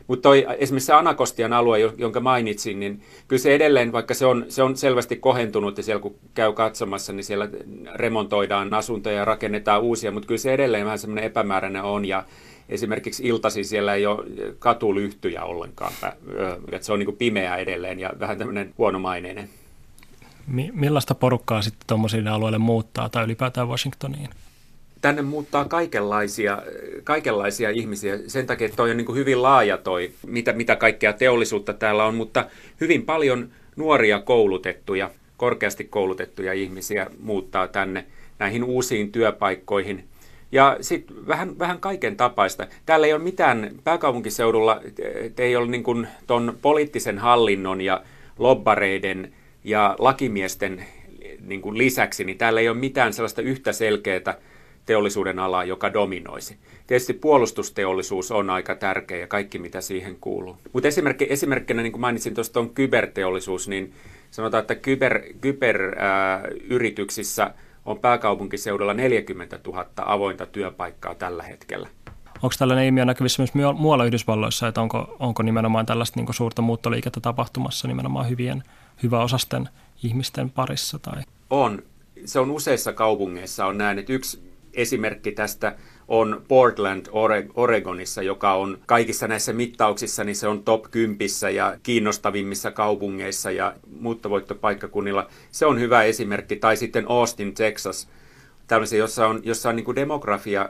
Mutta 0.08 0.30
esimerkiksi 0.58 0.86
se 0.86 0.94
Anakostian 0.94 1.54
alue, 1.54 1.80
jonka 1.98 2.20
mainitsin, 2.20 2.80
niin 2.80 3.02
kyllä 3.28 3.42
se 3.42 3.56
edelleen, 3.56 3.92
vaikka 3.92 4.14
se 4.14 4.26
on, 4.26 4.46
se 4.50 4.64
on 4.64 4.78
selvästi 4.78 5.16
kohentunut 5.16 5.78
ja 5.78 5.84
siellä 5.84 6.02
kun 6.02 6.16
käy 6.34 6.54
katsomassa, 6.54 7.14
niin 7.14 7.24
siellä 7.24 7.50
remontoidaan 7.96 8.74
asuntoja 8.74 9.16
ja 9.16 9.26
rakennetaan 9.26 9.82
uusia, 9.82 10.12
mutta 10.12 10.28
kyllä 10.28 10.40
se 10.40 10.54
edelleen 10.54 10.86
vähän 10.86 11.00
semmoinen 11.00 11.24
epämääräinen 11.24 11.84
on 11.84 12.06
ja 12.06 12.24
esimerkiksi 12.70 13.28
iltasi 13.28 13.64
siellä 13.64 13.94
ei 13.94 14.06
ole 14.06 14.26
katulyhtyjä 14.60 15.44
ollenkaan, 15.44 15.94
että 16.72 16.86
se 16.86 16.94
on 16.94 17.00
niin 17.00 17.06
kuin 17.08 17.18
pimeä 17.18 17.56
edelleen 17.56 18.00
ja 18.00 18.10
vähän 18.20 18.38
tämmöinen 18.38 18.74
huonomaineinen. 18.78 19.50
Millaista 20.74 21.16
porukkaa 21.16 21.62
sitten 21.62 21.88
tuommoisille 21.88 22.30
alueille 22.30 22.58
muuttaa 22.58 23.10
tai 23.10 23.24
ylipäätään 23.24 23.68
Washingtoniin? 23.68 24.30
Tänne 25.02 25.22
muuttaa 25.22 25.66
kaikenlaisia, 25.66 26.62
kaikenlaisia 27.04 27.70
ihmisiä. 27.70 28.20
Sen 28.28 28.48
takia, 28.48 28.66
että 28.66 28.78
toi 28.78 28.92
on 28.92 28.98
niin 28.98 29.06
kuin 29.06 29.18
hyvin 29.18 29.42
laaja 29.42 29.78
toi, 29.78 30.12
mitä, 30.28 30.54
mitä 30.54 30.76
kaikkea 30.76 31.14
teollisuutta 31.14 31.74
täällä 31.74 32.06
on, 32.06 32.16
mutta 32.16 32.46
hyvin 32.82 33.06
paljon 33.06 33.50
nuoria 33.76 34.20
koulutettuja, 34.20 35.10
korkeasti 35.38 35.84
koulutettuja 35.84 36.54
ihmisiä 36.54 37.08
muuttaa 37.20 37.68
tänne 37.68 38.06
näihin 38.40 38.64
uusiin 38.64 39.12
työpaikkoihin. 39.12 40.04
Ja 40.52 40.78
sitten 40.82 41.28
vähän, 41.28 41.60
vähän 41.60 41.80
kaiken 41.80 42.18
tapaista. 42.18 42.68
Täällä 42.86 43.08
ei 43.08 43.14
ole 43.14 43.24
mitään, 43.24 43.72
pääkaupunkiseudulla 43.84 44.82
ei 45.38 45.56
ole 45.56 45.68
niin 45.68 45.84
kuin 45.84 46.08
ton 46.28 46.58
poliittisen 46.62 47.18
hallinnon 47.18 47.82
ja 47.82 48.04
lobbareiden 48.40 49.34
ja 49.64 49.96
lakimiesten 50.00 50.86
niin 51.42 51.62
kuin 51.62 51.78
lisäksi, 51.78 52.24
niin 52.24 52.38
täällä 52.38 52.62
ei 52.62 52.70
ole 52.70 52.78
mitään 52.78 53.14
sellaista 53.14 53.42
yhtä 53.42 53.72
selkeää 53.72 54.38
teollisuuden 54.88 55.40
alaa, 55.40 55.64
joka 55.64 55.94
dominoisi. 55.94 56.58
Tietysti 56.88 57.14
puolustusteollisuus 57.14 58.32
on 58.32 58.50
aika 58.50 58.76
tärkeä 58.76 59.18
ja 59.18 59.28
kaikki, 59.28 59.60
mitä 59.60 59.82
siihen 59.82 60.18
kuuluu. 60.22 60.58
Mutta 60.74 60.88
esimerkki, 60.88 61.28
esimerkkinä, 61.30 61.82
niin 61.82 61.92
kuin 61.92 62.02
mainitsin 62.02 62.34
tuosta 62.34 62.60
on 62.60 62.70
kyberteollisuus, 62.70 63.68
niin 63.68 63.94
sanotaan, 64.32 64.62
että 64.62 64.76
kyber, 64.76 65.22
kyberyrityksissä 65.42 67.44
äh, 67.44 67.54
on 67.86 68.00
pääkaupunkiseudulla 68.00 68.94
40 68.94 69.60
000 69.68 69.86
avointa 69.98 70.46
työpaikkaa 70.46 71.16
tällä 71.16 71.44
hetkellä. 71.44 71.90
Onko 72.36 72.56
tällainen 72.60 72.86
ilmiö 72.86 73.06
näkyvissä 73.06 73.42
myös 73.42 73.54
muualla 73.78 74.06
Yhdysvalloissa, 74.06 74.68
että 74.68 74.82
onko, 74.82 75.16
onko 75.20 75.44
nimenomaan 75.44 75.86
tällaista 75.86 76.20
niin 76.20 76.34
suurta 76.34 76.62
muuttoliikettä 76.62 77.20
tapahtumassa 77.20 77.88
nimenomaan 77.88 78.30
hyvien, 78.30 78.64
hyväosasten 79.04 79.70
ihmisten 80.04 80.50
parissa? 80.50 81.00
Tai? 81.00 81.24
On. 81.50 81.84
Se 82.26 82.40
on 82.40 82.52
useissa 82.52 82.94
kaupungeissa 82.94 83.66
on 83.66 83.78
näin, 83.78 84.00
että 84.00 84.14
yksi 84.14 84.47
esimerkki 84.78 85.32
tästä 85.32 85.76
on 86.08 86.42
Portland, 86.48 87.06
Oregonissa, 87.56 88.22
joka 88.22 88.54
on 88.54 88.78
kaikissa 88.86 89.28
näissä 89.28 89.54
mittauksissa, 89.54 90.24
niin 90.24 90.36
se 90.36 90.48
on 90.48 90.64
top 90.64 90.86
10 90.92 91.56
ja 91.56 91.78
kiinnostavimmissa 91.84 92.72
kaupungeissa 92.72 93.52
ja 93.52 93.74
muuttovoittopaikkakunnilla. 94.00 95.28
Se 95.52 95.66
on 95.66 95.80
hyvä 95.80 96.04
esimerkki. 96.04 96.56
Tai 96.56 96.78
sitten 96.78 97.06
Austin, 97.10 97.54
Texas, 97.54 98.10
tällaisia, 98.68 99.00
jossa 99.00 99.28
on, 99.28 99.42
jossa 99.44 99.70
on 99.70 99.76
niin 99.76 99.86
kuin 99.86 99.96
demografia 99.96 100.70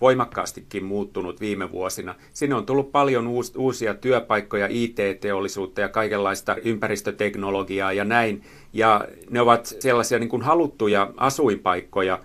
voimakkaastikin 0.00 0.84
muuttunut 0.84 1.40
viime 1.40 1.70
vuosina. 1.70 2.14
Sinne 2.32 2.54
on 2.54 2.66
tullut 2.66 2.92
paljon 2.92 3.26
uus, 3.26 3.52
uusia 3.56 3.94
työpaikkoja, 3.94 4.66
IT-teollisuutta 4.70 5.80
ja 5.80 5.88
kaikenlaista 5.88 6.56
ympäristöteknologiaa 6.64 7.92
ja 7.92 8.04
näin. 8.04 8.42
Ja 8.72 9.04
ne 9.30 9.40
ovat 9.40 9.74
sellaisia 9.80 10.18
niin 10.18 10.28
kuin 10.28 10.42
haluttuja 10.42 11.12
asuinpaikkoja, 11.16 12.18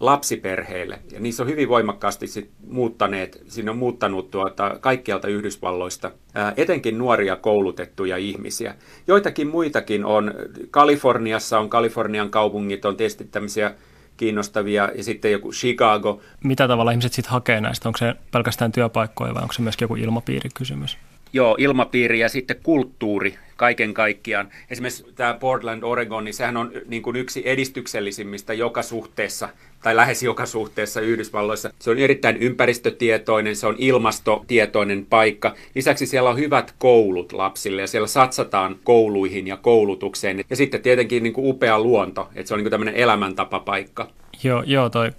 lapsiperheille. 0.00 0.98
Ja 1.12 1.20
niissä 1.20 1.42
on 1.42 1.48
hyvin 1.48 1.68
voimakkaasti 1.68 2.26
sit 2.26 2.50
muuttaneet, 2.66 3.42
siinä 3.48 3.70
on 3.70 3.78
muuttanut 3.78 4.30
tuota, 4.30 4.76
kaikkialta 4.80 5.28
Yhdysvalloista, 5.28 6.10
ää, 6.34 6.52
etenkin 6.56 6.98
nuoria 6.98 7.36
koulutettuja 7.36 8.16
ihmisiä. 8.16 8.74
Joitakin 9.06 9.48
muitakin 9.48 10.04
on, 10.04 10.34
Kaliforniassa 10.70 11.58
on, 11.58 11.70
Kalifornian 11.70 12.30
kaupungit 12.30 12.84
on 12.84 12.96
tietysti 12.96 13.24
tämmöisiä 13.24 13.74
kiinnostavia, 14.16 14.90
ja 14.94 15.04
sitten 15.04 15.32
joku 15.32 15.52
Chicago. 15.52 16.20
Mitä 16.44 16.68
tavalla 16.68 16.90
ihmiset 16.90 17.12
sitten 17.12 17.32
hakee 17.32 17.60
näistä? 17.60 17.88
Onko 17.88 17.98
se 17.98 18.14
pelkästään 18.32 18.72
työpaikkoja 18.72 19.34
vai 19.34 19.42
onko 19.42 19.54
se 19.54 19.62
myöskin 19.62 19.84
joku 19.84 19.96
ilmapiirikysymys? 19.96 20.98
Joo, 21.32 21.56
ilmapiiri 21.58 22.20
ja 22.20 22.28
sitten 22.28 22.56
kulttuuri 22.62 23.38
kaiken 23.58 23.94
kaikkiaan. 23.94 24.48
Esimerkiksi 24.70 25.06
tämä 25.14 25.34
Portland, 25.34 25.82
Oregon, 25.82 26.24
niin 26.24 26.34
sehän 26.34 26.56
on 26.56 26.72
niin 26.86 27.02
kuin 27.02 27.16
yksi 27.16 27.42
edistyksellisimmistä 27.44 28.54
joka 28.54 28.82
suhteessa, 28.82 29.48
tai 29.82 29.96
lähes 29.96 30.22
joka 30.22 30.46
suhteessa 30.46 31.00
Yhdysvalloissa. 31.00 31.70
Se 31.78 31.90
on 31.90 31.98
erittäin 31.98 32.36
ympäristötietoinen, 32.36 33.56
se 33.56 33.66
on 33.66 33.74
ilmastotietoinen 33.78 35.06
paikka. 35.06 35.54
Lisäksi 35.74 36.06
siellä 36.06 36.30
on 36.30 36.38
hyvät 36.38 36.74
koulut 36.78 37.32
lapsille, 37.32 37.80
ja 37.80 37.86
siellä 37.86 38.06
satsataan 38.06 38.76
kouluihin 38.84 39.46
ja 39.46 39.56
koulutukseen. 39.56 40.44
Ja 40.50 40.56
sitten 40.56 40.82
tietenkin 40.82 41.22
niin 41.22 41.32
kuin 41.32 41.50
upea 41.50 41.80
luonto, 41.80 42.28
että 42.34 42.48
se 42.48 42.54
on 42.54 42.58
niin 42.58 42.64
kuin 42.64 42.70
tämmöinen 42.70 42.94
elämäntapapaikka. 42.94 44.08
Joo, 44.44 44.62
joo 44.66 44.90
toi 44.90 45.10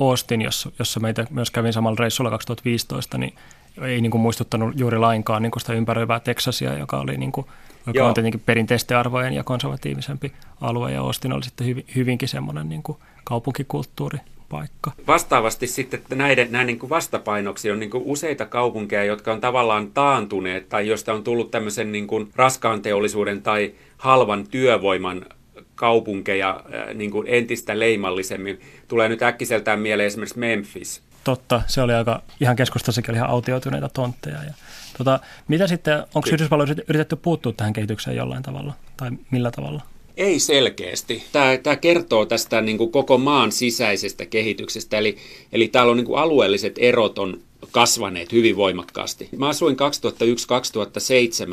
Austin, 0.00 0.42
jossa, 0.42 0.70
jossa 0.78 1.00
meitä 1.00 1.26
myös 1.30 1.50
kävin 1.50 1.72
samalla 1.72 1.96
reissulla 2.00 2.30
2015, 2.30 3.18
niin 3.18 3.34
ei 3.82 4.00
niin 4.00 4.10
kuin 4.10 4.20
muistuttanut 4.20 4.80
juuri 4.80 4.98
lainkaan 4.98 5.42
niin 5.42 5.50
kuin 5.50 5.60
sitä 5.60 5.72
ympäröivää 5.72 6.20
Teksasia, 6.20 6.78
joka 6.78 6.98
oli 6.98 7.16
niin 7.16 7.32
kuin, 7.32 7.46
joka 7.86 7.98
Joo. 7.98 8.08
on 8.08 8.14
tietenkin 8.14 8.42
perinteisten 8.46 8.96
arvojen 8.96 9.32
ja 9.32 9.44
konservatiivisempi 9.44 10.32
alue, 10.60 10.92
ja 10.92 11.00
Austin 11.00 11.32
oli 11.32 11.44
sitten 11.44 11.66
hyvin, 11.66 11.84
hyvinkin 11.96 12.28
semmoinen 12.28 12.68
niin 12.68 12.82
kuin 12.82 12.98
kaupunkikulttuuri 13.24 14.18
paikka. 14.48 14.92
Vastaavasti 15.06 15.66
sitten 15.66 16.02
näiden, 16.14 16.52
näin 16.52 16.66
niin 16.66 16.78
kuin 16.78 16.90
vastapainoksi 16.90 17.70
on 17.70 17.80
niin 17.80 17.90
kuin 17.90 18.02
useita 18.06 18.46
kaupunkeja, 18.46 19.04
jotka 19.04 19.32
on 19.32 19.40
tavallaan 19.40 19.90
taantuneet 19.90 20.68
tai 20.68 20.88
josta 20.88 21.12
on 21.12 21.24
tullut 21.24 21.50
tämmöisen 21.50 21.92
niin 21.92 22.06
kuin 22.06 22.30
raskaan 22.36 22.82
teollisuuden 22.82 23.42
tai 23.42 23.74
halvan 23.96 24.46
työvoiman 24.46 25.26
kaupunkeja 25.74 26.60
niin 26.94 27.10
kuin 27.10 27.26
entistä 27.30 27.78
leimallisemmin. 27.78 28.60
Tulee 28.88 29.08
nyt 29.08 29.22
äkkiseltään 29.22 29.80
mieleen 29.80 30.06
esimerkiksi 30.06 30.38
Memphis, 30.38 31.02
totta. 31.24 31.62
Se 31.66 31.82
oli 31.82 31.94
aika, 31.94 32.22
ihan 32.40 32.56
keskustassakin 32.56 33.10
oli 33.10 33.16
ihan 33.16 33.30
autioituneita 33.30 33.88
tontteja. 33.88 34.44
Ja, 34.44 34.52
tota, 34.98 35.20
mitä 35.48 35.66
sitten, 35.66 35.98
onko 36.14 36.28
Yhdysvalloissa 36.32 36.82
yritetty 36.88 37.16
puuttua 37.16 37.52
tähän 37.52 37.72
kehitykseen 37.72 38.16
jollain 38.16 38.42
tavalla 38.42 38.74
tai 38.96 39.10
millä 39.30 39.50
tavalla? 39.50 39.82
Ei 40.16 40.38
selkeästi. 40.38 41.22
Tämä, 41.32 41.56
tämä 41.62 41.76
kertoo 41.76 42.26
tästä 42.26 42.60
niin 42.60 42.78
kuin 42.78 42.92
koko 42.92 43.18
maan 43.18 43.52
sisäisestä 43.52 44.26
kehityksestä, 44.26 44.98
eli, 44.98 45.16
eli 45.52 45.68
täällä 45.68 45.90
on 45.90 45.96
niin 45.96 46.06
kuin 46.06 46.18
alueelliset 46.18 46.74
erot 46.78 47.18
on 47.18 47.40
kasvaneet 47.76 48.32
hyvin 48.32 48.56
voimakkaasti. 48.56 49.28
Mä 49.36 49.48
asuin 49.48 49.76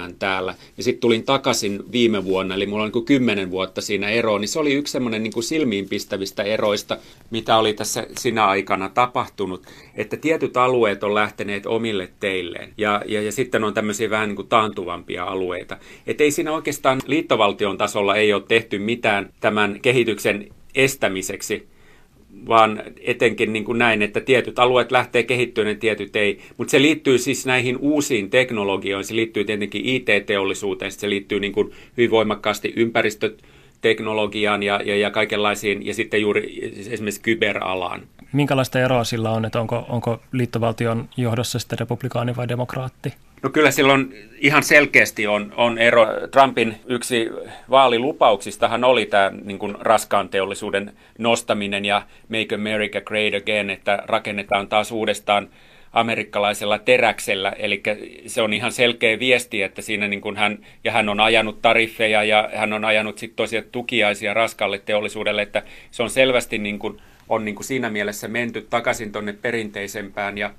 2001-2007 0.10 0.14
täällä 0.20 0.56
ja 0.78 0.84
sitten 0.84 1.02
tulin 1.02 1.24
takaisin 1.24 1.92
viime 1.92 2.26
vuonna, 2.26 2.56
eli 2.56 2.66
mulla 2.66 2.84
on 2.84 2.92
niin 2.94 3.06
kymmenen 3.06 3.52
vuotta 3.52 3.82
siinä 3.82 4.10
eroa, 4.10 4.40
niin 4.40 4.48
se 4.48 4.60
oli 4.60 4.74
yksi 4.74 4.92
semmoinen 4.92 5.24
niin 5.24 5.44
silmiinpistävistä 5.44 6.44
eroista, 6.44 6.98
mitä 7.32 7.58
oli 7.58 7.74
tässä 7.74 8.08
sinä 8.18 8.46
aikana 8.46 8.90
tapahtunut, 8.90 9.66
että 9.96 10.18
tietyt 10.18 10.58
alueet 10.58 11.04
on 11.04 11.16
lähteneet 11.16 11.66
omille 11.66 12.10
teilleen 12.20 12.74
ja, 12.78 13.02
ja, 13.06 13.22
ja 13.22 13.32
sitten 13.32 13.64
on 13.64 13.74
tämmöisiä 13.74 14.10
vähän 14.10 14.30
niin 14.30 14.36
kuin 14.36 14.48
taantuvampia 14.48 15.24
alueita. 15.24 15.78
Että 16.08 16.24
ei 16.24 16.32
siinä 16.32 16.52
oikeastaan 16.52 17.02
liittovaltion 17.08 17.78
tasolla 17.78 18.16
ei 18.16 18.34
ole 18.34 18.44
tehty 18.48 18.80
mitään 18.80 19.30
tämän 19.40 19.80
kehityksen 19.82 20.48
estämiseksi, 20.76 21.73
vaan 22.48 22.84
etenkin 23.02 23.54
niin 23.54 23.66
kuin 23.66 23.78
näin, 23.78 24.02
että 24.02 24.22
tietyt 24.22 24.60
alueet 24.60 24.92
lähtee 24.92 25.24
kehittymään 25.24 25.76
ja 25.76 25.80
tietyt 25.80 26.16
ei. 26.16 26.40
Mutta 26.58 26.72
se 26.72 26.82
liittyy 26.82 27.18
siis 27.18 27.46
näihin 27.46 27.78
uusiin 27.78 28.30
teknologioihin, 28.30 29.06
se 29.06 29.16
liittyy 29.16 29.46
tietenkin 29.46 29.86
IT-teollisuuteen, 29.86 30.92
se 30.92 31.10
liittyy 31.10 31.40
niin 31.40 31.54
kuin 31.54 31.72
hyvin 31.98 32.12
voimakkaasti 32.12 32.74
ympäristöteknologiaan 32.76 34.64
ja, 34.64 34.82
ja, 34.86 34.96
ja 34.96 35.12
kaikenlaisiin, 35.12 35.86
ja 35.86 35.94
sitten 35.94 36.22
juuri 36.22 36.72
esimerkiksi 36.90 37.22
kyberalaan. 37.22 38.08
Minkälaista 38.34 38.80
eroa 38.80 39.04
sillä 39.04 39.32
on, 39.32 39.46
että 39.46 39.62
onko, 39.62 39.86
onko 39.90 40.22
liittovaltion 40.32 41.10
johdossa 41.18 41.60
sitten 41.60 41.80
republikaani 41.80 42.36
vai 42.36 42.48
demokraatti? 42.48 43.14
No 43.44 43.50
kyllä 43.50 43.72
silloin 43.72 44.30
ihan 44.38 44.64
selkeästi 44.64 45.28
on, 45.28 45.54
on 45.58 45.78
ero. 45.78 46.08
Trumpin 46.32 46.76
yksi 46.86 47.30
vaalilupauksistahan 47.70 48.84
oli 48.84 49.06
tämä 49.06 49.32
niin 49.44 49.60
kuin 49.60 49.76
raskaan 49.80 50.30
teollisuuden 50.30 50.94
nostaminen 51.18 51.86
ja 51.86 52.02
Make 52.30 52.56
America 52.56 53.02
Great 53.02 53.34
Again, 53.34 53.70
että 53.70 54.04
rakennetaan 54.06 54.68
taas 54.68 54.92
uudestaan 54.92 55.50
amerikkalaisella 55.94 56.80
teräksellä, 56.80 57.52
eli 57.52 57.82
se 58.28 58.42
on 58.42 58.54
ihan 58.54 58.72
selkeä 58.72 59.20
viesti, 59.20 59.62
että 59.62 59.82
siinä 59.82 60.08
niin 60.08 60.22
kuin 60.22 60.38
hän, 60.38 60.66
ja 60.84 60.92
hän 60.92 61.10
on 61.10 61.20
ajanut 61.20 61.62
tariffeja 61.62 62.24
ja 62.24 62.50
hän 62.56 62.74
on 62.74 62.86
ajanut 62.86 63.18
sitten 63.18 63.36
tosiaan 63.36 63.66
tukiaisia 63.72 64.34
raskalle 64.34 64.80
teollisuudelle, 64.80 65.42
että 65.42 65.64
se 65.92 66.04
on 66.04 66.10
selvästi 66.10 66.58
niin 66.58 66.80
kuin, 66.80 67.02
on 67.30 67.46
niin 67.46 67.56
kuin 67.56 67.66
siinä 67.66 67.90
mielessä 67.90 68.28
menty 68.28 68.68
takaisin 68.70 69.12
tuonne 69.12 69.34
perinteisempään 69.34 70.38
ja 70.38 70.54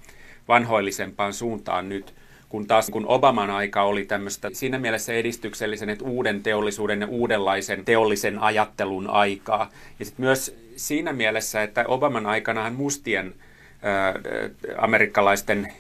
vanhoillisempaan 0.49 1.33
suuntaan 1.33 1.89
nyt 1.89 2.15
kun 2.55 2.67
taas 2.67 2.91
kun 2.91 3.07
Obaman 3.07 3.51
aika 3.51 3.83
oli 3.83 4.05
tämmöistä 4.05 4.51
siinä 4.53 4.79
mielessä 4.79 5.13
edistyksellisen, 5.13 5.89
että 5.89 6.05
uuden 6.05 6.43
teollisuuden 6.43 7.01
ja 7.01 7.07
uudenlaisen 7.07 7.85
teollisen 7.85 8.39
ajattelun 8.39 9.11
aikaa. 9.11 9.71
Ja 9.99 10.05
sitten 10.05 10.25
myös 10.27 10.57
siinä 10.77 11.13
mielessä, 11.13 11.63
että 11.63 11.85
Obaman 11.89 12.27
aikanahan 12.27 12.75
mustien 12.75 13.35
ää, 13.83 14.15
amerikkalaisten 14.79 15.73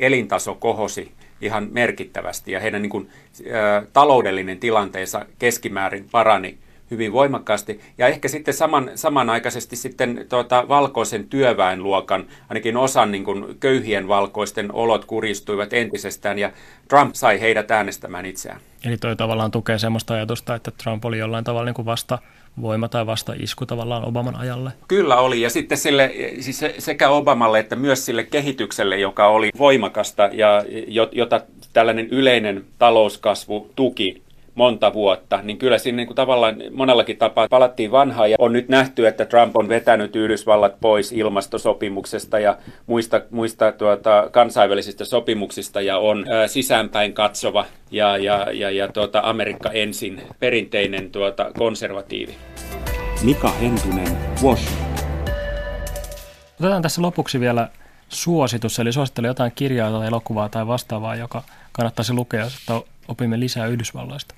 elintaso 0.00 0.54
kohosi 0.54 1.12
ihan 1.40 1.68
merkittävästi 1.72 2.52
ja 2.52 2.60
heidän 2.60 2.82
niin 2.82 2.90
kuin, 2.90 3.08
ä, 3.40 3.86
taloudellinen 3.92 4.58
tilanteensa 4.58 5.26
keskimäärin 5.38 6.08
parani 6.10 6.58
hyvin 6.92 7.12
voimakkaasti. 7.12 7.80
Ja 7.98 8.08
ehkä 8.08 8.28
sitten 8.28 8.54
saman, 8.54 8.90
samanaikaisesti 8.94 9.76
sitten 9.76 10.26
tuota, 10.28 10.68
valkoisen 10.68 11.28
työväenluokan, 11.28 12.26
ainakin 12.48 12.76
osan 12.76 13.12
niin 13.12 13.24
kuin 13.24 13.58
köyhien 13.60 14.08
valkoisten 14.08 14.72
olot 14.72 15.04
kuristuivat 15.04 15.72
entisestään 15.72 16.38
ja 16.38 16.50
Trump 16.88 17.14
sai 17.14 17.40
heidät 17.40 17.70
äänestämään 17.70 18.26
itseään. 18.26 18.60
Eli 18.84 18.96
toi 18.96 19.16
tavallaan 19.16 19.50
tukee 19.50 19.78
sellaista 19.78 20.14
ajatusta, 20.14 20.54
että 20.54 20.70
Trump 20.82 21.04
oli 21.04 21.18
jollain 21.18 21.44
tavalla 21.44 21.64
niin 21.64 21.74
kuin 21.74 21.86
vasta 21.86 22.18
voima 22.62 22.88
tai 22.88 23.06
vasta 23.06 23.32
isku 23.38 23.66
tavallaan 23.66 24.04
Obaman 24.04 24.36
ajalle. 24.36 24.70
Kyllä 24.88 25.16
oli, 25.16 25.40
ja 25.40 25.50
sitten 25.50 25.78
sille, 25.78 26.14
siis 26.40 26.60
sekä 26.78 27.08
Obamalle 27.08 27.58
että 27.58 27.76
myös 27.76 28.06
sille 28.06 28.24
kehitykselle, 28.24 28.98
joka 28.98 29.26
oli 29.26 29.50
voimakasta 29.58 30.30
ja 30.32 30.64
jota 31.12 31.40
tällainen 31.72 32.08
yleinen 32.08 32.64
talouskasvu 32.78 33.70
tuki 33.76 34.22
monta 34.54 34.92
vuotta, 34.92 35.40
niin 35.42 35.58
kyllä 35.58 35.78
siinä 35.78 35.96
niin 35.96 36.06
kuin 36.06 36.14
tavallaan 36.16 36.56
monellakin 36.70 37.16
tapaa 37.16 37.48
palattiin 37.50 37.90
vanhaan 37.90 38.30
ja 38.30 38.36
on 38.38 38.52
nyt 38.52 38.68
nähty, 38.68 39.06
että 39.06 39.24
Trump 39.24 39.56
on 39.56 39.68
vetänyt 39.68 40.16
Yhdysvallat 40.16 40.80
pois 40.80 41.12
ilmastosopimuksesta 41.12 42.38
ja 42.38 42.56
muista, 42.86 43.20
muista 43.30 43.72
tuota, 43.72 44.28
kansainvälisistä 44.30 45.04
sopimuksista 45.04 45.80
ja 45.80 45.98
on 45.98 46.24
ää, 46.28 46.48
sisäänpäin 46.48 47.12
katsova 47.12 47.64
ja, 47.90 48.16
ja, 48.16 48.46
ja, 48.52 48.70
ja 48.70 48.88
tuota, 48.88 49.20
Amerikka 49.24 49.70
ensin 49.70 50.22
perinteinen 50.38 51.10
tuota, 51.10 51.50
konservatiivi. 51.58 52.34
Mika 53.22 53.50
Hentunen, 53.50 54.18
Washington. 54.42 54.92
Otetaan 56.60 56.82
tässä 56.82 57.02
lopuksi 57.02 57.40
vielä 57.40 57.68
suositus, 58.08 58.78
eli 58.78 58.92
suosittelen 58.92 59.28
jotain 59.28 59.52
kirjaa 59.54 59.90
tai 59.90 60.06
elokuvaa 60.06 60.48
tai 60.48 60.66
vastaavaa, 60.66 61.16
joka 61.16 61.42
kannattaisi 61.72 62.12
lukea, 62.12 62.44
että 62.44 62.80
opimme 63.08 63.40
lisää 63.40 63.66
Yhdysvalloista. 63.66 64.34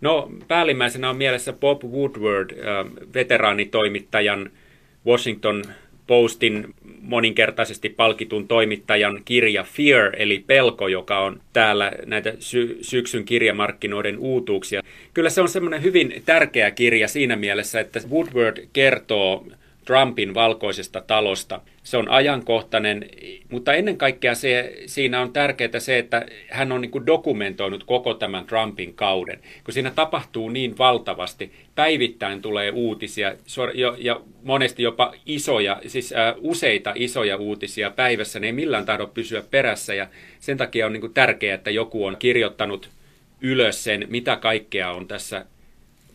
No 0.00 0.30
päällimmäisenä 0.48 1.10
on 1.10 1.16
mielessä 1.16 1.52
Bob 1.52 1.82
Woodward, 1.84 2.50
äh, 2.50 2.86
veteraanitoimittajan 3.14 4.50
Washington 5.06 5.64
Postin 6.06 6.74
moninkertaisesti 7.00 7.88
palkitun 7.88 8.48
toimittajan 8.48 9.22
kirja 9.24 9.62
Fear, 9.62 10.12
eli 10.16 10.44
Pelko, 10.46 10.88
joka 10.88 11.18
on 11.18 11.40
täällä 11.52 11.92
näitä 12.06 12.32
sy- 12.38 12.78
syksyn 12.80 13.24
kirjamarkkinoiden 13.24 14.18
uutuuksia. 14.18 14.82
Kyllä 15.14 15.30
se 15.30 15.40
on 15.40 15.48
semmoinen 15.48 15.82
hyvin 15.82 16.22
tärkeä 16.24 16.70
kirja 16.70 17.08
siinä 17.08 17.36
mielessä, 17.36 17.80
että 17.80 18.00
Woodward 18.10 18.66
kertoo 18.72 19.46
Trumpin 19.86 20.34
valkoisesta 20.34 21.00
talosta. 21.00 21.60
Se 21.82 21.96
on 21.96 22.08
ajankohtainen, 22.08 23.08
mutta 23.50 23.74
ennen 23.74 23.96
kaikkea 23.96 24.34
se, 24.34 24.74
siinä 24.86 25.20
on 25.20 25.32
tärkeää 25.32 25.78
se, 25.78 25.98
että 25.98 26.26
hän 26.50 26.72
on 26.72 26.80
niin 26.80 27.06
dokumentoinut 27.06 27.84
koko 27.84 28.14
tämän 28.14 28.46
Trumpin 28.46 28.94
kauden. 28.94 29.40
Kun 29.64 29.74
siinä 29.74 29.90
tapahtuu 29.90 30.48
niin 30.48 30.78
valtavasti, 30.78 31.52
päivittäin 31.74 32.42
tulee 32.42 32.70
uutisia 32.70 33.32
ja 33.98 34.20
monesti 34.42 34.82
jopa 34.82 35.14
isoja, 35.26 35.80
siis 35.86 36.14
useita 36.36 36.92
isoja 36.94 37.36
uutisia 37.36 37.90
päivässä, 37.90 38.40
ne 38.40 38.46
ei 38.46 38.52
millään 38.52 38.86
tahdo 38.86 39.06
pysyä 39.06 39.42
perässä 39.50 39.94
ja 39.94 40.08
sen 40.40 40.56
takia 40.56 40.86
on 40.86 40.92
niin 40.92 41.14
tärkeää, 41.14 41.54
että 41.54 41.70
joku 41.70 42.04
on 42.04 42.16
kirjoittanut 42.18 42.88
ylös 43.40 43.84
sen, 43.84 44.06
mitä 44.08 44.36
kaikkea 44.36 44.90
on 44.90 45.08
tässä 45.08 45.46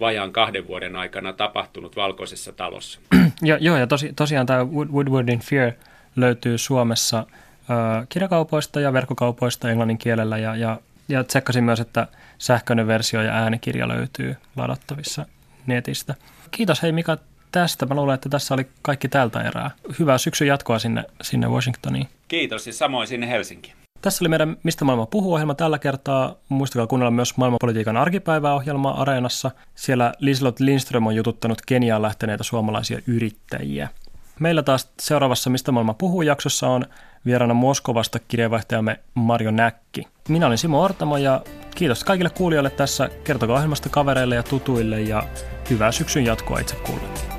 vajaan 0.02 0.32
kahden 0.32 0.68
vuoden 0.68 0.96
aikana 0.96 1.34
tapahtunut 1.34 1.96
Valkoisessa 1.96 2.52
talossa. 2.52 3.00
Ja, 3.44 3.58
joo, 3.62 3.78
ja 3.78 3.88
tosi, 3.88 4.14
tosiaan 4.16 4.46
tämä 4.46 4.66
Woodwardin 4.66 5.40
Fear 5.40 5.72
löytyy 6.16 6.58
Suomessa 6.58 7.18
äh, 7.18 8.08
kirjakaupoista 8.10 8.80
ja 8.80 8.94
verkkokaupoista 8.94 9.70
englannin 9.70 9.98
kielellä, 9.98 10.38
ja, 10.38 10.56
ja, 10.56 10.80
ja 11.10 11.24
tsekkasin 11.24 11.64
myös, 11.64 11.80
että 11.80 12.08
sähköinen 12.38 12.88
versio 12.88 13.22
ja 13.22 13.34
äänikirja 13.34 13.88
löytyy 13.88 14.36
ladattavissa 14.56 15.26
netistä. 15.68 16.16
Kiitos 16.52 16.82
hei 16.82 16.92
Mika 16.92 17.18
tästä. 17.52 17.86
Mä 17.86 17.96
luulen, 17.96 18.16
että 18.16 18.30
tässä 18.30 18.54
oli 18.54 18.68
kaikki 18.82 19.08
tältä 19.08 19.42
erää. 19.42 19.72
Hyvää 20.00 20.18
syksyn 20.18 20.48
jatkoa 20.48 20.80
sinne, 20.80 21.04
sinne 21.22 21.48
Washingtoniin. 21.48 22.08
Kiitos 22.28 22.68
ja 22.68 22.74
samoin 22.74 23.08
sinne 23.08 23.30
Helsinkiin. 23.30 23.81
Tässä 24.02 24.24
oli 24.24 24.30
meidän 24.30 24.58
Mistä 24.64 24.86
maailma 24.86 25.06
puhuu 25.06 25.34
ohjelma 25.34 25.56
tällä 25.56 25.80
kertaa. 25.80 26.36
Muistakaa 26.50 26.88
kuunnella 26.88 27.12
myös 27.12 27.38
maailmanpolitiikan 27.38 27.98
arkipäiväohjelma 27.98 28.92
Areenassa. 28.92 29.52
Siellä 29.76 30.14
Liselot 30.20 30.60
Lindström 30.60 31.08
on 31.08 31.16
jututtanut 31.16 31.62
Keniaan 31.66 32.02
lähteneitä 32.02 32.44
suomalaisia 32.44 33.00
yrittäjiä. 33.08 33.90
Meillä 34.40 34.64
taas 34.64 34.90
seuraavassa 35.00 35.50
Mistä 35.50 35.72
maailma 35.72 35.94
puhuu 35.94 36.22
jaksossa 36.22 36.68
on 36.68 36.86
vieraana 37.26 37.54
Moskovasta 37.54 38.20
kirjeenvaihtajamme 38.20 39.00
Marjo 39.14 39.52
Näkki. 39.52 40.08
Minä 40.30 40.48
olin 40.48 40.58
Simo 40.58 40.82
Ortamo 40.82 41.18
ja 41.18 41.42
kiitos 41.76 42.04
kaikille 42.04 42.30
kuulijoille 42.30 42.70
tässä. 42.70 43.10
Kertokaa 43.24 43.56
ohjelmasta 43.56 43.90
kavereille 43.90 44.36
ja 44.36 44.44
tutuille 44.44 45.02
ja 45.02 45.24
hyvää 45.70 45.92
syksyn 45.92 46.26
jatkoa 46.26 46.60
itse 46.60 46.76
kuulle. 46.76 47.31